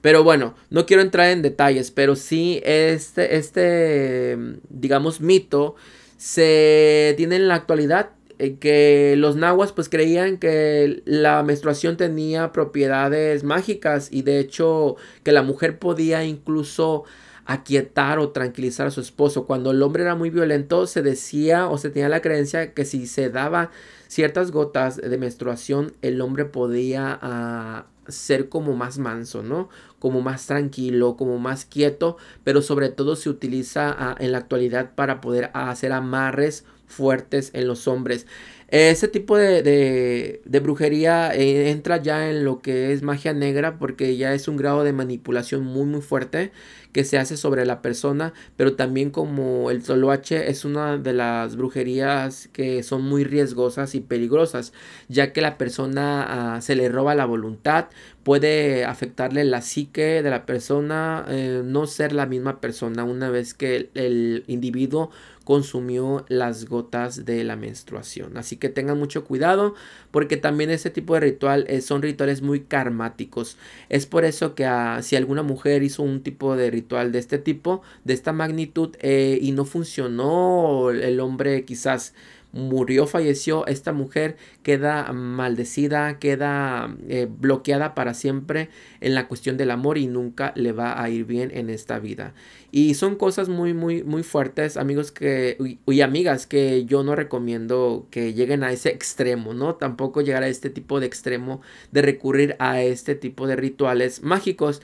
Pero 0.00 0.24
bueno, 0.24 0.54
no 0.70 0.86
quiero 0.86 1.02
entrar 1.02 1.28
en 1.30 1.42
detalles, 1.42 1.90
pero 1.90 2.16
sí 2.16 2.60
este, 2.64 3.36
este, 3.36 4.38
digamos, 4.68 5.20
mito 5.20 5.76
se 6.18 7.14
tiene 7.16 7.36
en 7.36 7.48
la 7.48 7.54
actualidad 7.54 8.10
eh, 8.38 8.56
que 8.56 9.14
los 9.16 9.36
nahuas 9.36 9.72
pues 9.72 9.88
creían 9.88 10.36
que 10.36 11.02
la 11.06 11.42
menstruación 11.42 11.96
tenía 11.96 12.52
propiedades 12.52 13.44
mágicas 13.44 14.08
y 14.10 14.22
de 14.22 14.40
hecho 14.40 14.96
que 15.22 15.32
la 15.32 15.42
mujer 15.42 15.78
podía 15.78 16.24
incluso 16.24 17.04
aquietar 17.46 18.18
o 18.18 18.30
tranquilizar 18.30 18.88
a 18.88 18.90
su 18.90 19.00
esposo. 19.00 19.46
Cuando 19.46 19.70
el 19.70 19.82
hombre 19.82 20.02
era 20.02 20.16
muy 20.16 20.28
violento 20.28 20.86
se 20.86 21.02
decía 21.02 21.68
o 21.68 21.78
se 21.78 21.88
tenía 21.88 22.08
la 22.08 22.20
creencia 22.20 22.74
que 22.74 22.84
si 22.84 23.06
se 23.06 23.30
daba 23.30 23.70
ciertas 24.08 24.50
gotas 24.50 24.96
de 24.96 25.18
menstruación 25.18 25.94
el 26.02 26.20
hombre 26.20 26.44
podía 26.44 27.18
ah, 27.22 27.86
ser 28.08 28.48
como 28.48 28.74
más 28.74 28.98
manso, 28.98 29.42
¿no? 29.42 29.68
Como 29.98 30.20
más 30.20 30.46
tranquilo, 30.46 31.16
como 31.16 31.38
más 31.38 31.64
quieto, 31.64 32.16
pero 32.44 32.62
sobre 32.62 32.88
todo 32.88 33.16
se 33.16 33.30
utiliza 33.30 33.94
ah, 33.98 34.16
en 34.18 34.32
la 34.32 34.38
actualidad 34.38 34.92
para 34.94 35.20
poder 35.20 35.50
hacer 35.54 35.92
amarres 35.92 36.64
fuertes 36.86 37.50
en 37.52 37.68
los 37.68 37.86
hombres. 37.86 38.26
Ese 38.70 39.08
tipo 39.08 39.38
de, 39.38 40.42
brujería 40.62 41.34
eh, 41.34 41.70
entra 41.70 42.02
ya 42.02 42.28
en 42.28 42.44
lo 42.44 42.60
que 42.60 42.92
es 42.92 43.02
magia 43.02 43.32
negra 43.32 43.78
porque 43.78 44.18
ya 44.18 44.34
es 44.34 44.46
un 44.46 44.58
grado 44.58 44.84
de 44.84 44.92
manipulación 44.92 45.64
muy 45.64 45.86
muy 45.86 46.02
fuerte 46.02 46.52
que 46.92 47.04
se 47.04 47.18
hace 47.18 47.36
sobre 47.36 47.64
la 47.64 47.80
persona, 47.80 48.34
pero 48.56 48.74
también 48.74 49.10
como 49.10 49.70
el 49.70 49.82
toloache 49.82 50.50
es 50.50 50.64
una 50.64 50.98
de 50.98 51.12
las 51.12 51.56
brujerías 51.56 52.48
que 52.52 52.82
son 52.82 53.02
muy 53.02 53.24
riesgosas 53.24 53.94
y 53.94 54.00
peligrosas, 54.00 54.72
ya 55.08 55.32
que 55.32 55.40
la 55.40 55.58
persona 55.58 56.56
ah, 56.56 56.60
se 56.60 56.76
le 56.76 56.88
roba 56.88 57.14
la 57.14 57.24
voluntad, 57.26 57.86
puede 58.22 58.84
afectarle 58.84 59.44
la 59.44 59.62
psique 59.62 60.22
de 60.22 60.30
la 60.30 60.44
persona, 60.44 61.24
eh, 61.28 61.62
no 61.64 61.86
ser 61.86 62.12
la 62.12 62.26
misma 62.26 62.60
persona 62.60 63.04
una 63.04 63.30
vez 63.30 63.54
que 63.54 63.90
el 63.94 64.44
individuo 64.46 65.10
consumió 65.48 66.26
las 66.28 66.66
gotas 66.66 67.24
de 67.24 67.42
la 67.42 67.56
menstruación. 67.56 68.36
Así 68.36 68.58
que 68.58 68.68
tengan 68.68 68.98
mucho 68.98 69.24
cuidado 69.24 69.74
porque 70.10 70.36
también 70.36 70.68
ese 70.68 70.90
tipo 70.90 71.14
de 71.14 71.20
ritual 71.20 71.64
eh, 71.68 71.80
son 71.80 72.02
rituales 72.02 72.42
muy 72.42 72.60
karmáticos. 72.60 73.56
Es 73.88 74.04
por 74.04 74.26
eso 74.26 74.54
que 74.54 74.66
ah, 74.66 75.00
si 75.00 75.16
alguna 75.16 75.42
mujer 75.42 75.82
hizo 75.82 76.02
un 76.02 76.22
tipo 76.22 76.54
de 76.54 76.70
ritual 76.70 77.12
de 77.12 77.20
este 77.20 77.38
tipo, 77.38 77.80
de 78.04 78.12
esta 78.12 78.34
magnitud 78.34 78.94
eh, 79.00 79.38
y 79.40 79.52
no 79.52 79.64
funcionó, 79.64 80.90
el 80.90 81.18
hombre 81.18 81.64
quizás 81.64 82.12
murió, 82.52 83.06
falleció, 83.06 83.66
esta 83.66 83.92
mujer 83.92 84.36
queda 84.62 85.12
maldecida, 85.12 86.18
queda 86.18 86.96
eh, 87.08 87.28
bloqueada 87.30 87.94
para 87.94 88.14
siempre 88.14 88.70
en 89.00 89.14
la 89.14 89.28
cuestión 89.28 89.56
del 89.56 89.70
amor 89.70 89.98
y 89.98 90.06
nunca 90.06 90.52
le 90.56 90.72
va 90.72 91.02
a 91.02 91.10
ir 91.10 91.24
bien 91.24 91.50
en 91.52 91.70
esta 91.70 91.98
vida. 91.98 92.34
Y 92.70 92.94
son 92.94 93.16
cosas 93.16 93.48
muy, 93.48 93.72
muy, 93.72 94.02
muy 94.02 94.22
fuertes, 94.22 94.76
amigos 94.76 95.10
que, 95.10 95.56
y, 95.86 96.00
amigas, 96.00 96.46
que 96.46 96.84
yo 96.84 97.02
no 97.02 97.14
recomiendo 97.14 98.06
que 98.10 98.34
lleguen 98.34 98.62
a 98.62 98.72
ese 98.72 98.90
extremo, 98.90 99.54
¿no? 99.54 99.76
Tampoco 99.76 100.20
llegar 100.20 100.42
a 100.42 100.48
este 100.48 100.68
tipo 100.68 101.00
de 101.00 101.06
extremo 101.06 101.62
de 101.92 102.02
recurrir 102.02 102.56
a 102.58 102.82
este 102.82 103.14
tipo 103.14 103.46
de 103.46 103.56
rituales 103.56 104.22
mágicos. 104.22 104.82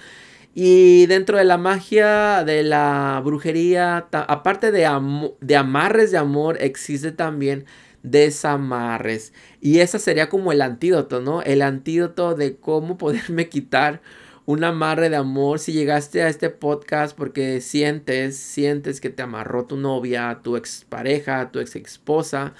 Y 0.54 1.06
dentro 1.06 1.36
de 1.36 1.44
la 1.44 1.58
magia, 1.58 2.44
de 2.44 2.62
la 2.62 3.20
brujería, 3.24 4.06
aparte 4.12 4.70
de, 4.70 4.88
de 5.40 5.56
amarres 5.56 6.12
de 6.12 6.18
amor, 6.18 6.58
existe 6.60 7.10
también 7.10 7.64
desamarres. 8.04 9.32
Y 9.60 9.80
ese 9.80 9.98
sería 9.98 10.28
como 10.28 10.52
el 10.52 10.62
antídoto, 10.62 11.20
¿no? 11.20 11.42
El 11.42 11.62
antídoto 11.62 12.36
de 12.36 12.56
cómo 12.56 12.96
poderme 12.98 13.48
quitar 13.48 14.00
un 14.46 14.62
amarre 14.62 15.10
de 15.10 15.16
amor. 15.16 15.58
Si 15.58 15.72
llegaste 15.72 16.22
a 16.22 16.28
este 16.28 16.50
podcast 16.50 17.16
porque 17.16 17.60
sientes, 17.60 18.36
sientes 18.36 19.00
que 19.00 19.10
te 19.10 19.22
amarró 19.22 19.66
tu 19.66 19.76
novia, 19.76 20.40
tu 20.44 20.56
expareja, 20.56 21.50
tu 21.50 21.58
ex 21.60 21.74
esposa 21.76 22.54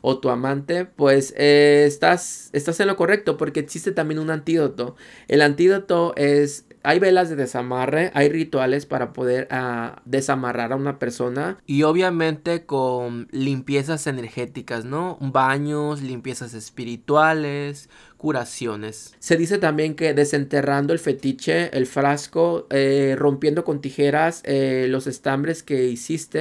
o 0.00 0.18
tu 0.18 0.30
amante, 0.30 0.84
pues 0.84 1.34
eh, 1.36 1.84
estás, 1.86 2.50
estás 2.52 2.78
en 2.80 2.86
lo 2.86 2.96
correcto 2.96 3.36
porque 3.36 3.60
existe 3.60 3.92
también 3.92 4.18
un 4.20 4.30
antídoto. 4.30 4.96
El 5.28 5.42
antídoto 5.42 6.14
es 6.16 6.66
hay 6.82 6.98
velas 6.98 7.28
de 7.28 7.36
desamarre, 7.36 8.10
hay 8.14 8.28
rituales 8.28 8.86
para 8.86 9.12
poder 9.12 9.48
ah, 9.50 10.02
desamarrar 10.04 10.72
a 10.72 10.76
una 10.76 10.98
persona 10.98 11.58
y 11.66 11.82
obviamente 11.82 12.64
con 12.64 13.28
limpiezas 13.30 14.06
energéticas, 14.06 14.84
¿no? 14.84 15.18
Baños, 15.20 16.02
limpiezas 16.02 16.54
espirituales, 16.54 17.88
curaciones. 18.16 19.14
Se 19.18 19.36
dice 19.36 19.58
también 19.58 19.94
que 19.94 20.14
desenterrando 20.14 20.92
el 20.92 20.98
fetiche, 20.98 21.76
el 21.76 21.86
frasco, 21.86 22.66
eh, 22.70 23.14
rompiendo 23.16 23.64
con 23.64 23.80
tijeras 23.80 24.42
eh, 24.44 24.86
los 24.88 25.06
estambres 25.06 25.62
que 25.62 25.84
hiciste, 25.86 26.38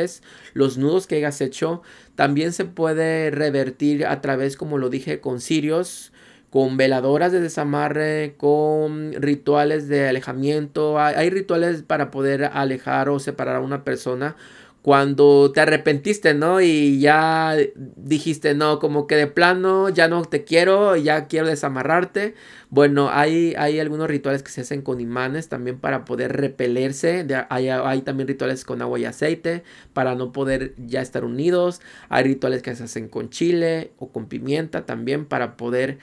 los 0.54 0.78
nudos 0.78 1.08
que 1.08 1.15
hayas 1.15 1.41
hecho, 1.41 1.82
también 2.15 2.54
se 2.54 2.65
puede 2.65 3.32
revertir 3.32 4.06
a 4.06 4.21
través, 4.21 4.58
como 4.58 4.78
lo 4.78 4.89
dije, 4.89 5.19
con 5.19 5.39
cirios 5.39 6.12
con 6.50 6.78
veladoras 6.78 7.32
de 7.32 7.42
desamarre, 7.42 8.36
con 8.38 9.14
rituales 9.14 9.88
de 9.88 10.08
alejamiento. 10.08 11.00
Hay, 11.00 11.30
rituales 11.30 11.84
para 11.84 12.10
poder 12.12 12.46
alejar 12.46 13.10
o 13.10 13.20
separar 13.20 13.58
a 13.58 13.60
una 13.60 13.84
persona 13.84 14.36
cuando 14.82 15.52
te 15.52 15.60
arrepentiste, 15.60 16.34
¿no? 16.34 16.62
Y 16.62 17.02
ya 17.02 17.58
dijiste, 17.98 18.54
no, 18.54 18.80
como 18.80 19.06
que 19.06 19.16
de 19.16 19.28
plano 19.28 19.90
ya 19.90 20.08
no 20.08 20.24
te 20.24 20.46
quiero, 20.46 20.96
ya 20.96 21.28
quiero 21.28 21.48
desamarrarte. 21.48 22.36
Bueno, 22.70 23.10
hay, 23.12 23.54
hay 23.58 23.82
algunos 23.82 24.08
rituales 24.08 24.44
que 24.44 24.52
se 24.52 24.62
hacen 24.62 24.82
con 24.82 25.02
imanes 25.02 25.50
también 25.50 25.80
para 25.80 26.06
poder 26.06 26.38
repelerse. 26.38 27.28
Hay, 27.50 27.68
hay, 27.68 28.02
también 28.04 28.30
rituales 28.30 28.64
con 28.64 28.82
agua 28.82 28.98
y 28.98 29.04
aceite 29.04 29.64
para 29.92 30.16
no 30.16 30.32
poder 30.32 30.74
ya 30.78 31.02
estar 31.02 31.26
unidos. 31.26 31.82
Hay 32.08 32.24
rituales 32.24 32.62
que 32.62 32.74
se 32.74 32.86
hacen 32.86 33.10
con 33.10 33.30
chile 33.30 33.92
o 33.98 34.14
con 34.14 34.28
pimienta 34.28 34.86
también 34.86 35.26
para 35.26 35.58
poder 35.58 35.98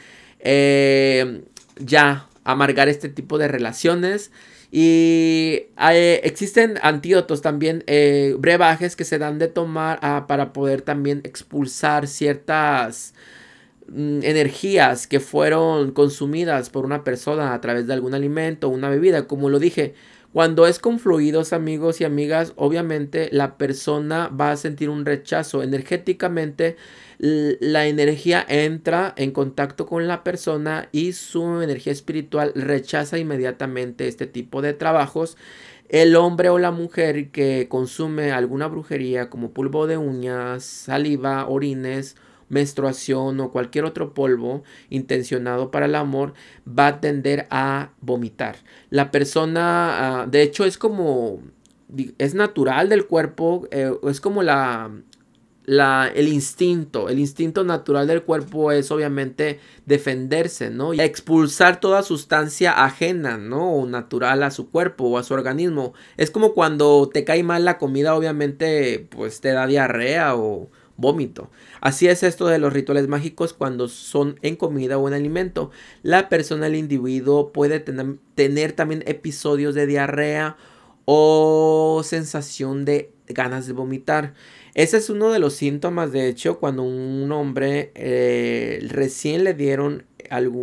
eh, 0.45 1.43
ya 1.79 2.29
amargar 2.45 2.89
este 2.89 3.09
tipo 3.09 3.39
de 3.39 3.49
relaciones. 3.49 4.31
Y 4.71 5.67
eh, 5.79 6.21
existen 6.25 6.79
antídotos 6.83 7.43
también, 7.43 7.85
eh, 7.87 8.35
brebajes 8.39 8.97
que 8.97 9.05
se 9.05 9.19
dan 9.19 9.39
de 9.39 9.49
tomar 9.49 10.01
ah, 10.03 10.27
para 10.27 10.53
poder 10.53 10.83
también 10.83 11.21
expulsar 11.23 12.09
ciertas 12.09 13.15
mm, 13.87 14.21
energías 14.25 15.07
que 15.07 15.21
fueron 15.21 15.93
consumidas 15.93 16.71
por 16.71 16.85
una 16.85 17.05
persona 17.05 17.55
a 17.55 17.61
través 17.61 17.87
de 17.87 17.93
algún 17.95 18.15
alimento 18.15 18.69
o 18.69 18.71
una 18.71 18.91
bebida. 18.91 19.29
Como 19.29 19.49
lo 19.49 19.61
dije, 19.61 19.95
cuando 20.35 20.66
es 20.66 20.79
con 20.79 20.99
fluidos, 20.99 21.55
amigos 21.55 22.03
y 22.03 22.05
amigas, 22.05 22.53
obviamente 22.57 23.31
la 23.33 23.57
persona 23.57 24.29
va 24.29 24.51
a 24.51 24.57
sentir 24.57 24.90
un 24.90 25.07
rechazo 25.07 25.62
energéticamente 25.62 26.77
la 27.18 27.87
energía 27.87 28.44
entra 28.47 29.14
en 29.16 29.31
contacto 29.31 29.87
con 29.87 30.07
la 30.09 30.25
persona 30.25 30.88
y 30.92 31.12
su 31.12 31.62
energía 31.62 31.92
espiritual 31.92 32.53
rechaza 32.55 33.18
inmediatamente 33.18 34.09
este 34.09 34.27
tipo 34.27 34.62
de 34.62 34.75
trabajos. 34.75 35.37
El 35.88 36.16
hombre 36.16 36.49
o 36.49 36.59
la 36.59 36.70
mujer 36.70 37.31
que 37.31 37.68
consume 37.68 38.33
alguna 38.33 38.66
brujería 38.66 39.31
como 39.31 39.53
polvo 39.53 39.87
de 39.87 39.97
uñas, 39.97 40.64
saliva, 40.64 41.47
orines, 41.47 42.16
menstruación 42.49 43.41
o 43.41 43.51
cualquier 43.51 43.85
otro 43.85 44.15
polvo 44.15 44.63
intencionado 44.91 45.71
para 45.71 45.87
el 45.87 45.95
amor 45.95 46.35
va 46.67 46.87
a 46.89 47.01
tender 47.01 47.47
a 47.51 47.91
vomitar. 48.01 48.57
La 48.91 49.11
persona, 49.11 50.23
ah, 50.23 50.27
de 50.27 50.43
hecho, 50.43 50.65
es 50.65 50.79
como, 50.79 51.41
es 52.19 52.35
natural 52.35 52.89
del 52.89 53.07
cuerpo, 53.07 53.67
eh, 53.71 53.93
es 54.05 54.21
como 54.21 54.43
la, 54.43 54.91
la, 55.67 56.11
el 56.15 56.29
instinto, 56.29 57.09
el 57.09 57.19
instinto 57.19 57.65
natural 57.65 58.07
del 58.07 58.23
cuerpo 58.23 58.71
es 58.73 58.91
obviamente 58.91 59.61
defenderse, 59.87 60.71
¿no? 60.71 60.93
Y 60.95 61.01
expulsar 61.01 61.81
toda 61.81 62.03
sustancia 62.03 62.85
ajena, 62.85 63.39
¿no? 63.39 63.73
O 63.73 63.87
natural 63.87 64.43
a 64.43 64.51
su 64.51 64.71
cuerpo 64.71 65.05
o 65.05 65.19
a 65.19 65.23
su 65.23 65.35
organismo. 65.35 65.95
Es 66.17 66.31
como 66.31 66.53
cuando 66.53 67.09
te 67.13 67.25
cae 67.25 67.43
mal 67.43 67.65
la 67.65 67.79
comida, 67.79 68.15
obviamente, 68.15 69.07
pues 69.11 69.41
te 69.41 69.51
da 69.53 69.67
diarrea 69.67 70.37
o 70.37 70.71
vómito. 70.97 71.51
Así 71.81 72.07
es 72.07 72.23
esto 72.23 72.47
de 72.47 72.59
los 72.59 72.73
rituales 72.73 73.09
mágicos 73.09 73.53
cuando 73.53 73.89
son 73.89 74.39
en 74.43 74.57
comida 74.57 74.99
o 74.99 75.09
en 75.09 75.15
alimento. 75.15 75.71
La 76.03 76.29
persona, 76.29 76.67
el 76.67 76.77
individuo 76.77 77.53
puede 77.53 77.81
tener, 77.81 78.73
también 78.73 79.03
episodios 79.07 79.75
de 79.75 79.87
diarrea 79.87 80.57
o 81.05 82.03
sensación 82.05 82.85
de 82.85 83.13
ganas 83.27 83.67
de 83.67 83.73
vomitar. 83.73 84.35
Ese 84.75 84.97
es 84.97 85.11
uno 85.11 85.31
de 85.31 85.39
los 85.39 85.55
síntomas, 85.55 86.13
de 86.13 86.29
hecho, 86.29 86.59
cuando 86.59 86.83
un 86.83 87.31
hombre 87.31 87.93
eh, 87.95 88.85
recién 88.89 89.45
le 89.45 89.55
dieron 89.55 90.05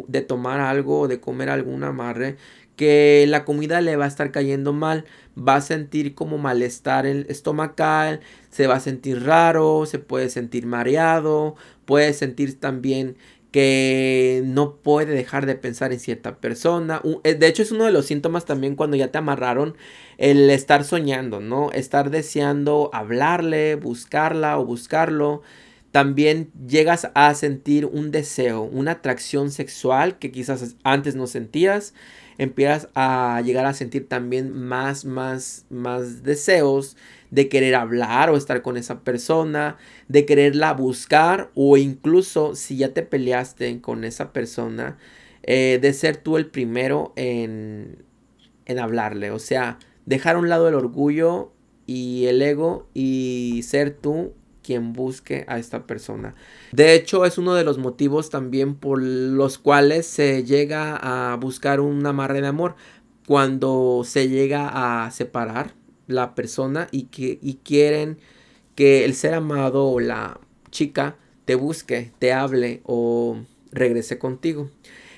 de 0.07 0.21
tomar 0.21 0.59
algo 0.59 1.01
o 1.01 1.07
de 1.07 1.19
comer 1.21 1.49
algún 1.49 1.83
amarre, 1.83 2.35
que 2.75 3.25
la 3.27 3.45
comida 3.45 3.79
le 3.79 3.95
va 3.95 4.05
a 4.05 4.07
estar 4.07 4.31
cayendo 4.31 4.73
mal, 4.73 5.05
va 5.47 5.55
a 5.55 5.61
sentir 5.61 6.15
como 6.15 6.37
malestar 6.37 7.05
estomacal, 7.05 8.21
se 8.49 8.67
va 8.67 8.75
a 8.75 8.79
sentir 8.79 9.23
raro, 9.23 9.85
se 9.85 9.99
puede 9.99 10.29
sentir 10.29 10.65
mareado, 10.65 11.55
puede 11.85 12.13
sentir 12.13 12.59
también 12.59 13.17
que 13.51 14.43
no 14.45 14.77
puede 14.77 15.13
dejar 15.13 15.45
de 15.45 15.55
pensar 15.55 15.91
en 15.91 15.99
cierta 15.99 16.37
persona. 16.37 17.01
Eh, 17.23 17.35
de 17.35 17.47
hecho, 17.47 17.63
es 17.63 17.71
uno 17.71 17.83
de 17.83 17.91
los 17.91 18.05
síntomas 18.05 18.45
también 18.45 18.75
cuando 18.75 18.95
ya 18.95 19.09
te 19.09 19.17
amarraron 19.17 19.75
el 20.17 20.49
estar 20.49 20.85
soñando, 20.85 21.41
¿no? 21.41 21.69
Estar 21.71 22.11
deseando 22.11 22.89
hablarle, 22.93 23.75
buscarla 23.75 24.57
o 24.57 24.65
buscarlo. 24.65 25.41
También 25.91 26.51
llegas 26.65 27.09
a 27.13 27.33
sentir 27.35 27.85
un 27.85 28.11
deseo, 28.11 28.61
una 28.61 28.91
atracción 28.91 29.51
sexual 29.51 30.17
que 30.17 30.31
quizás 30.31 30.77
antes 30.83 31.15
no 31.15 31.27
sentías. 31.27 31.93
Empiezas 32.41 32.89
a 32.95 33.39
llegar 33.45 33.67
a 33.67 33.73
sentir 33.75 34.09
también 34.09 34.51
más, 34.51 35.05
más, 35.05 35.67
más 35.69 36.23
deseos 36.23 36.97
de 37.29 37.49
querer 37.49 37.75
hablar 37.75 38.31
o 38.31 38.35
estar 38.35 38.63
con 38.63 38.77
esa 38.77 39.01
persona, 39.01 39.77
de 40.07 40.25
quererla 40.25 40.73
buscar 40.73 41.51
o 41.53 41.77
incluso 41.77 42.55
si 42.55 42.77
ya 42.77 42.95
te 42.95 43.03
peleaste 43.03 43.79
con 43.79 44.03
esa 44.03 44.33
persona, 44.33 44.97
eh, 45.43 45.77
de 45.79 45.93
ser 45.93 46.17
tú 46.17 46.35
el 46.35 46.47
primero 46.47 47.13
en, 47.15 48.03
en 48.65 48.79
hablarle. 48.79 49.29
O 49.29 49.37
sea, 49.37 49.77
dejar 50.07 50.35
a 50.35 50.39
un 50.39 50.49
lado 50.49 50.67
el 50.67 50.73
orgullo 50.73 51.51
y 51.85 52.25
el 52.25 52.41
ego 52.41 52.87
y 52.95 53.61
ser 53.65 53.91
tú 53.91 54.33
quien 54.63 54.93
busque 54.93 55.45
a 55.47 55.57
esta 55.59 55.85
persona. 55.87 56.35
De 56.71 56.93
hecho, 56.93 57.25
es 57.25 57.37
uno 57.37 57.53
de 57.53 57.63
los 57.63 57.77
motivos 57.77 58.29
también 58.29 58.75
por 58.75 59.01
los 59.01 59.57
cuales 59.57 60.05
se 60.05 60.43
llega 60.43 60.95
a 60.95 61.35
buscar 61.35 61.79
un 61.79 62.05
amarre 62.05 62.41
de 62.41 62.47
amor. 62.47 62.75
Cuando 63.27 64.03
se 64.05 64.29
llega 64.29 65.05
a 65.05 65.11
separar, 65.11 65.73
la 66.07 66.35
persona 66.35 66.87
y, 66.91 67.03
que, 67.03 67.39
y 67.41 67.55
quieren 67.63 68.17
que 68.75 69.05
el 69.05 69.15
ser 69.15 69.33
amado 69.33 69.87
o 69.87 69.99
la 69.99 70.39
chica 70.69 71.15
te 71.45 71.55
busque, 71.55 72.11
te 72.19 72.33
hable 72.33 72.81
o 72.83 73.37
regrese 73.71 74.17
contigo. 74.19 74.69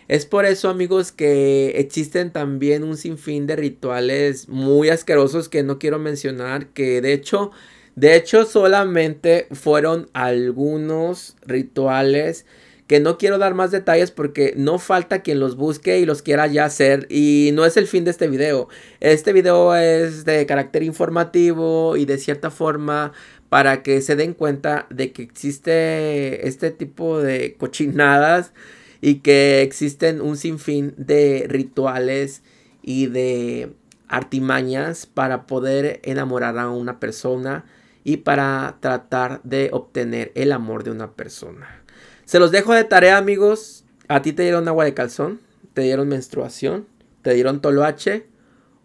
Es 0.08 0.26
por 0.26 0.46
eso, 0.46 0.70
amigos, 0.70 1.12
que 1.12 1.80
existen 1.80 2.32
también 2.32 2.84
un 2.84 2.98
sinfín 2.98 3.48
de 3.48 3.56
rituales 3.56 4.50
muy 4.50 4.90
asquerosos 4.90 5.50
que 5.50 5.64
no 5.64 5.80
quiero 5.80 5.98
mencionar, 5.98 6.68
que 6.68 7.02
de 7.02 7.14
hecho, 7.14 7.52
de 7.96 8.16
hecho 8.16 8.46
solamente 8.46 9.48
fueron 9.52 10.10
algunos 10.14 11.36
rituales 11.46 12.46
que 12.88 13.00
no 13.00 13.18
quiero 13.18 13.38
dar 13.38 13.54
más 13.54 13.72
detalles 13.72 14.12
porque 14.12 14.54
no 14.58 14.78
falta 14.78 15.22
quien 15.22 15.40
los 15.40 15.56
busque 15.56 16.00
y 16.00 16.06
los 16.06 16.22
quiera 16.22 16.48
ya 16.48 16.66
hacer 16.66 17.08
y 17.10 17.52
no 17.54 17.66
es 17.66 17.78
el 17.78 17.88
fin 17.88 18.04
de 18.04 18.12
este 18.12 18.28
video. 18.28 18.68
Este 19.00 19.32
video 19.32 19.76
es 19.76 20.26
de 20.26 20.46
carácter 20.46 20.84
informativo 20.84 21.96
y 21.96 22.06
de 22.06 22.18
cierta 22.18 22.52
forma 22.52 23.14
para 23.50 23.84
que 23.84 24.02
se 24.02 24.16
den 24.16 24.34
cuenta 24.34 24.88
de 24.90 25.12
que 25.12 25.24
existe 25.24 26.48
este 26.48 26.72
tipo 26.72 27.20
de 27.22 27.56
cochinadas 27.56 28.52
y 29.00 29.16
que 29.16 29.62
existen 29.62 30.22
un 30.22 30.38
sinfín 30.38 30.94
de 30.98 31.46
rituales 31.48 32.42
y 32.82 33.08
de 33.08 33.74
artimañas 34.08 35.06
para 35.06 35.48
poder 35.48 36.00
enamorar 36.04 36.58
a 36.60 36.70
una 36.70 37.00
persona 37.00 37.66
y 38.04 38.18
para 38.18 38.78
tratar 38.80 39.42
de 39.44 39.70
obtener 39.72 40.32
el 40.36 40.52
amor 40.52 40.84
de 40.84 40.92
una 40.92 41.12
persona. 41.12 41.84
Se 42.26 42.40
los 42.40 42.52
dejo 42.52 42.74
de 42.74 42.84
tarea, 42.84 43.18
amigos. 43.18 43.86
A 44.08 44.22
ti 44.22 44.34
te 44.34 44.44
dieron 44.44 44.68
agua 44.68 44.86
de 44.86 44.94
calzón, 44.94 45.40
te 45.74 45.82
dieron 45.82 46.10
menstruación, 46.10 46.88
te 47.22 47.34
dieron 47.34 47.62
toloache 47.62 48.28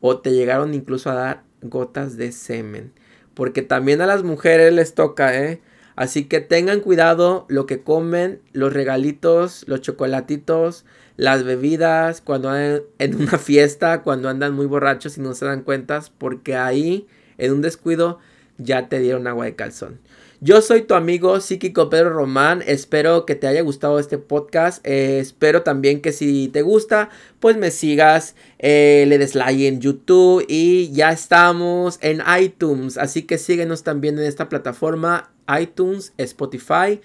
o 0.00 0.18
te 0.18 0.32
llegaron 0.32 0.74
incluso 0.74 1.10
a 1.10 1.14
dar 1.14 1.42
gotas 1.62 2.16
de 2.16 2.32
semen. 2.32 2.92
Porque 3.34 3.62
también 3.62 4.00
a 4.00 4.06
las 4.06 4.22
mujeres 4.22 4.72
les 4.72 4.94
toca, 4.94 5.36
¿eh? 5.36 5.60
Así 5.96 6.26
que 6.26 6.40
tengan 6.40 6.80
cuidado 6.80 7.44
lo 7.48 7.66
que 7.66 7.82
comen, 7.82 8.40
los 8.52 8.72
regalitos, 8.72 9.64
los 9.66 9.80
chocolatitos, 9.80 10.84
las 11.16 11.42
bebidas, 11.42 12.20
cuando 12.20 12.50
andan 12.50 12.82
en 12.98 13.16
una 13.16 13.36
fiesta, 13.38 14.02
cuando 14.02 14.28
andan 14.28 14.54
muy 14.54 14.66
borrachos 14.66 15.18
y 15.18 15.20
no 15.20 15.34
se 15.34 15.46
dan 15.46 15.62
cuentas, 15.62 16.10
porque 16.10 16.54
ahí, 16.54 17.08
en 17.36 17.52
un 17.52 17.62
descuido, 17.62 18.20
ya 18.58 18.88
te 18.88 18.98
dieron 18.98 19.26
agua 19.26 19.46
de 19.46 19.56
calzón. 19.56 20.00
Yo 20.40 20.62
soy 20.62 20.82
tu 20.82 20.94
amigo 20.94 21.40
psíquico 21.40 21.90
Pedro 21.90 22.10
Román. 22.10 22.62
Espero 22.64 23.26
que 23.26 23.34
te 23.34 23.48
haya 23.48 23.60
gustado 23.62 23.98
este 23.98 24.18
podcast. 24.18 24.86
Eh, 24.86 25.18
espero 25.18 25.62
también 25.62 26.00
que 26.00 26.12
si 26.12 26.46
te 26.48 26.62
gusta, 26.62 27.08
pues 27.40 27.56
me 27.56 27.72
sigas, 27.72 28.36
eh, 28.60 29.04
le 29.08 29.18
des 29.18 29.34
like 29.34 29.66
en 29.66 29.80
YouTube 29.80 30.44
y 30.46 30.92
ya 30.92 31.10
estamos 31.10 31.98
en 32.02 32.22
iTunes. 32.40 32.98
Así 32.98 33.22
que 33.22 33.36
síguenos 33.36 33.82
también 33.82 34.16
en 34.16 34.26
esta 34.26 34.48
plataforma 34.48 35.32
iTunes, 35.60 36.12
Spotify 36.18 37.00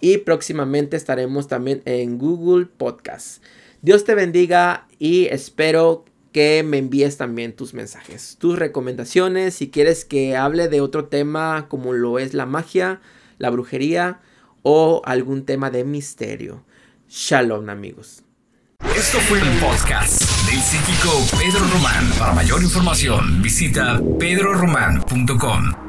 y 0.00 0.18
próximamente 0.18 0.96
estaremos 0.96 1.48
también 1.48 1.80
en 1.86 2.18
Google 2.18 2.66
Podcast. 2.66 3.42
Dios 3.80 4.04
te 4.04 4.14
bendiga 4.14 4.86
y 4.98 5.26
espero 5.26 6.04
que 6.36 6.62
me 6.62 6.76
envíes 6.76 7.16
también 7.16 7.56
tus 7.56 7.72
mensajes, 7.72 8.36
tus 8.38 8.58
recomendaciones, 8.58 9.54
si 9.54 9.70
quieres 9.70 10.04
que 10.04 10.36
hable 10.36 10.68
de 10.68 10.82
otro 10.82 11.06
tema 11.06 11.64
como 11.70 11.94
lo 11.94 12.18
es 12.18 12.34
la 12.34 12.44
magia, 12.44 13.00
la 13.38 13.48
brujería 13.48 14.20
o 14.60 15.00
algún 15.06 15.46
tema 15.46 15.70
de 15.70 15.84
misterio. 15.84 16.62
Shalom 17.08 17.70
amigos. 17.70 18.22
Esto 18.94 19.16
fue 19.20 19.40
el 19.40 19.48
podcast 19.60 20.20
del 20.50 20.60
psíquico 20.60 21.26
Pedro 21.38 21.66
Román. 21.72 22.10
Para 22.18 22.34
mayor 22.34 22.62
información 22.62 23.40
visita 23.40 23.98
pedroromán.com. 24.18 25.85